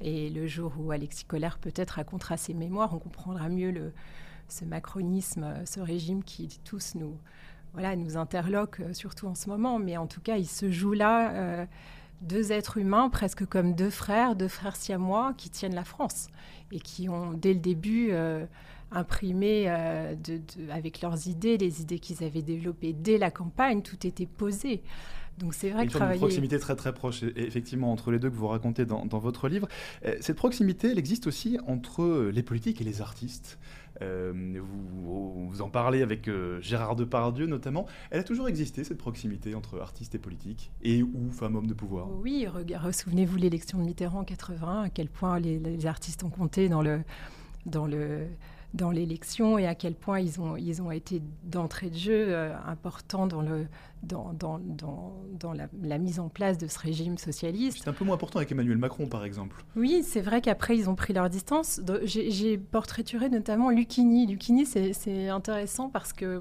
[0.00, 3.92] Et le jour où Alexis Collère peut-être racontera ses mémoires, on comprendra mieux le,
[4.48, 7.18] ce macronisme, ce régime qui tous nous
[7.72, 9.78] voilà, nous interloque, euh, surtout en ce moment.
[9.78, 11.66] Mais en tout cas, il se joue là euh,
[12.22, 16.28] deux êtres humains, presque comme deux frères, deux frères siamois, qui tiennent la France
[16.72, 18.44] et qui ont, dès le début, euh,
[18.90, 19.68] imprimé
[20.70, 24.82] avec leurs idées, les idées qu'ils avaient développées dès la campagne, tout était posé.
[25.36, 26.14] Donc c'est vrai que travailler...
[26.14, 29.48] une proximité très très proche, effectivement, entre les deux que vous racontez dans, dans votre
[29.48, 29.68] livre.
[30.20, 33.58] Cette proximité, elle existe aussi entre les politiques et les artistes.
[34.02, 34.32] Euh,
[34.62, 37.86] vous, en parlez avec euh, Gérard Depardieu notamment.
[38.10, 41.74] Elle a toujours existé, cette proximité entre artistes et politiques, et ou femmes, hommes de
[41.74, 42.08] pouvoir?
[42.20, 42.46] Oui,
[42.92, 46.82] souvenez-vous l'élection de Mitterrand en 80, à quel point les, les artistes ont compté dans
[46.82, 47.02] le,
[47.66, 48.26] dans le
[48.74, 52.54] dans l'élection et à quel point ils ont, ils ont été d'entrée de jeu euh,
[52.66, 53.66] importants dans, le,
[54.02, 54.60] dans, dans,
[55.38, 57.78] dans, la, mise en place de ce régime socialiste.
[57.82, 59.64] C'est un peu moins important avec Emmanuel Macron, par exemple.
[59.74, 61.80] Oui, c'est vrai qu'après, ils ont pris leur distance.
[62.04, 64.26] J'ai portraituré notamment Lucchini.
[64.26, 66.40] Lucchini, c'est intéressant parce que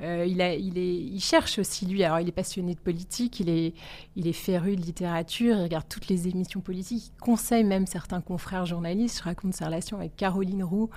[0.00, 3.40] euh, il, a, il, est, il, cherche aussi, lui, alors il est passionné de politique,
[3.40, 3.74] il est,
[4.14, 8.20] il est féru de littérature, il regarde toutes les émissions politiques, il conseille même certains
[8.20, 9.18] confrères journalistes.
[9.18, 10.88] Je raconte sa relation avec Caroline Roux,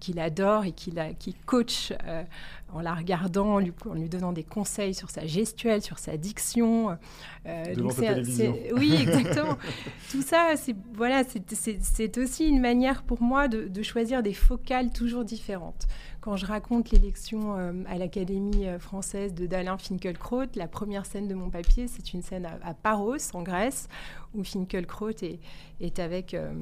[0.00, 2.24] qu'il adore et qu'il qui coach euh,
[2.72, 6.16] en la regardant, en lui, en lui, donnant des conseils sur sa gestuelle, sur sa
[6.16, 6.96] diction.
[7.46, 7.94] Euh, donc
[8.76, 9.56] oui, exactement.
[10.10, 11.22] Tout ça, c'est, voilà,
[12.18, 15.86] aussi une manière pour moi de, de choisir des focales toujours différentes.
[16.20, 21.28] Quand je raconte l'élection euh, à l'Académie euh, française de Dalin Finkielkraut, la première scène
[21.28, 23.88] de mon papier, c'est une scène à, Paros, en Grèce,
[24.34, 25.40] où Finkielkraut est,
[25.80, 26.52] est avec euh,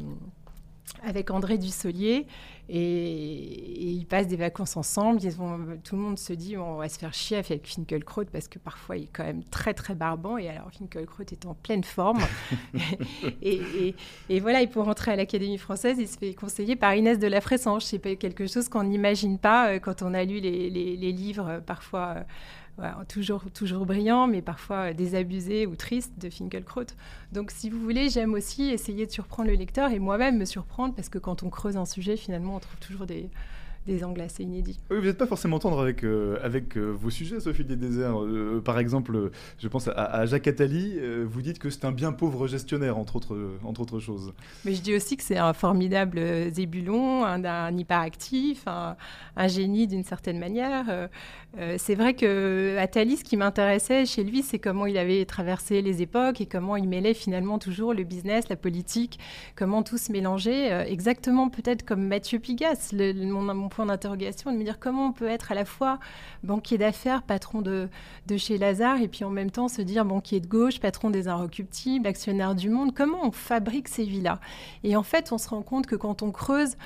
[1.02, 2.26] avec André Dussolier
[2.68, 5.20] et, ils passent des vacances ensemble.
[5.22, 8.58] Ils tout le monde se dit on va se faire chier avec Finkelkraut parce que
[8.58, 12.20] parfois il est quand même très très barbant et alors Finkelkraut est en pleine forme.
[13.42, 13.94] et,
[14.28, 17.26] et, voilà, il peut rentrer à l'Académie française, il se fait conseiller par Inès de
[17.26, 17.82] la Fressange.
[17.84, 21.60] C'est quelque chose qu'on n'imagine pas euh, quand on a lu les, les livres euh,
[21.60, 22.16] parfois
[23.08, 26.94] toujours, toujours brillant, mais parfois désabusé ou triste de Finkelkraut.
[27.32, 30.94] Donc, si vous voulez, j'aime aussi essayer de surprendre le lecteur et moi-même me surprendre
[30.94, 33.28] parce que quand on creuse un sujet, finalement, on trouve toujours des,
[33.88, 34.78] des angles assez inédits.
[34.90, 38.22] Oui, vous n'êtes pas forcément tendre avec, euh, avec euh, vos sujets, Sophie des déserts.
[38.22, 42.46] Euh, par exemple, je pense à, Jacques Attali, vous dites que c'est un bien pauvre
[42.46, 44.32] gestionnaire, entre autres, entre autres choses.
[44.64, 46.20] Mais je dis aussi que c'est un formidable
[46.52, 48.96] zébulon, un, un hyperactif, un,
[49.36, 51.08] un génie d'une certaine manière.
[51.78, 56.02] c'est vrai que Attali, ce qui m'intéressait chez lui, c'est comment il avait traversé les
[56.02, 59.18] époques et comment il mêlait finalement toujours le business, la politique,
[59.56, 62.92] comment tout se mélangeait, exactement peut-être comme Mathieu Pigasse.
[62.92, 65.98] Le, mon, mon d'interrogation, de me dire comment on peut être à la fois
[66.42, 67.88] banquier d'affaires, patron de,
[68.26, 71.28] de chez Lazare, et puis en même temps se dire banquier de gauche, patron des
[71.28, 72.94] Inrecuptibles, actionnaire du monde.
[72.94, 74.40] Comment on fabrique ces vies-là?
[74.84, 76.76] Et en fait, on se rend compte que quand on creuse,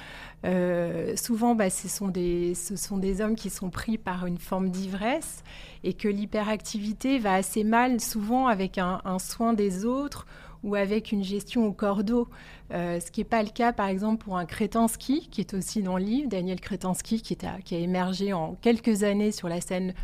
[0.45, 4.39] euh, souvent, bah, ce, sont des, ce sont des hommes qui sont pris par une
[4.39, 5.43] forme d'ivresse
[5.85, 10.27] et que l'hyperactivité va assez mal, souvent avec un, soin des autres
[10.63, 12.29] ou avec une gestion au cordeau.
[12.73, 15.83] Euh, ce qui n'est pas le cas, par exemple, pour un Kretansky, qui est aussi
[15.83, 19.95] dans le livre, Daniel Kretansky, qui, qui a émergé en quelques années sur la scène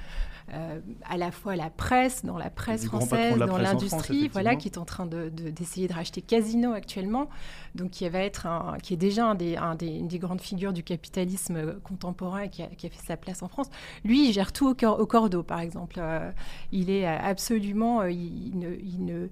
[0.54, 4.78] euh, à la fois la presse, dans la presse française, dans l'industrie, voilà, qui est
[4.78, 7.28] en train d'essayer de, racheter Casino actuellement,
[7.74, 10.40] donc qui va être un, qui est déjà un des, un des, une des grandes
[10.40, 13.68] figures du capitalisme contemporain et qui a, fait sa place en France.
[14.04, 15.96] Lui, il gère tout au, au cordeau, par exemple.
[15.98, 16.30] Euh,
[16.72, 19.28] il est absolument, il, ne, il ne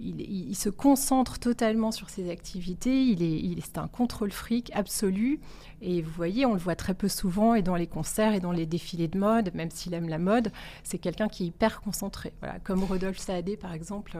[0.00, 3.02] il, se concentre totalement sur ses activités.
[3.02, 5.40] Il est, un contrôle fric absolu.
[5.80, 8.52] Et vous voyez, on le voit très peu souvent et dans les concerts et dans
[8.52, 10.50] les défilés de mode, même s'il aime la mode,
[10.82, 12.32] c'est quelqu'un qui est hyper concentré.
[12.40, 14.18] Voilà, comme Rodolphe Saadé, par exemple,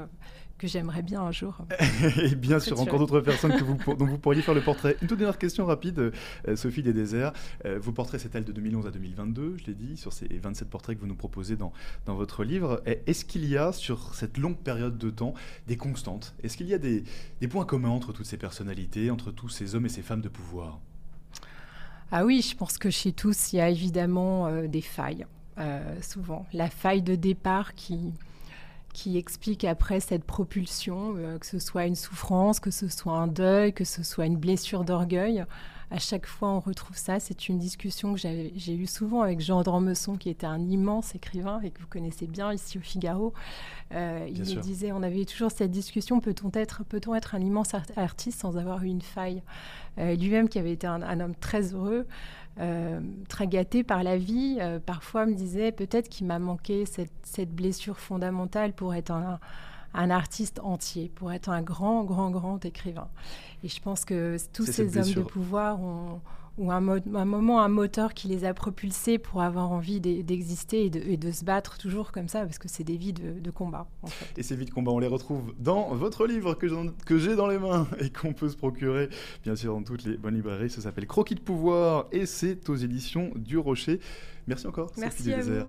[0.58, 1.56] que j'aimerais bien un jour.
[2.22, 4.96] et bien sûr, encore d'autres personnes que vous, dont vous pourriez faire le portrait.
[5.00, 6.12] Une toute dernière question rapide,
[6.48, 7.32] euh, Sophie des Déserts.
[7.64, 10.96] Euh, vos portraits s'étalent de 2011 à 2022, je l'ai dit, sur ces 27 portraits
[10.96, 11.72] que vous nous proposez dans,
[12.06, 12.82] dans votre livre.
[12.84, 15.34] Est-ce qu'il y a, sur cette longue période de temps,
[15.68, 16.34] des constantes?
[16.42, 17.04] Est-ce qu'il y a des,
[17.40, 20.28] des points communs entre toutes ces personnalités, entre tous ces hommes et ces femmes de
[20.28, 20.80] pouvoir?
[22.10, 25.24] Ah oui, je pense que chez tous, il y a évidemment euh, des failles,
[26.00, 26.46] souvent.
[26.52, 28.12] La faille de départ qui,
[28.92, 33.26] qui explique après cette propulsion, euh, que ce soit une souffrance, que ce soit un
[33.26, 35.44] deuil, que ce soit une blessure d'orgueil.
[35.90, 37.18] À chaque fois, on retrouve ça.
[37.18, 41.60] C'est une discussion que j'ai eue souvent avec Jean Dormesson, qui était un immense écrivain
[41.62, 43.32] et que vous connaissez bien ici au Figaro.
[43.94, 48.40] Euh, il disait, on avait toujours cette discussion, peut-on être, peut être un immense artiste
[48.40, 49.42] sans avoir eu une faille?
[49.96, 52.06] Euh, Lui-même, qui avait été un homme très heureux,
[52.60, 57.54] euh, très gâté par la vie, euh, parfois me disait peut-être qu'il m'a manqué cette,
[57.54, 59.38] blessure fondamentale pour être un,
[59.94, 63.08] un, artiste entier, pour être un grand, grand, grand écrivain.
[63.62, 66.20] Et je pense que tous ces hommes de pouvoir ont
[66.58, 71.30] ou un, moment, un moteur qui les a propulsés pour avoir envie d'exister et, de,
[71.30, 73.88] se battre toujours comme ça, parce que c'est des vies de, combat.
[74.36, 77.58] Et ces vies de combat, on les retrouve dans votre livre que j'ai dans les
[77.58, 79.08] mains et qu'on peut se procurer,
[79.44, 80.70] bien sûr, dans toutes les bonnes librairies.
[80.70, 84.00] Ça s'appelle Croquis de pouvoir et c'est aux éditions du Rocher.
[84.48, 84.90] Merci encore.
[84.96, 85.50] Merci à vous.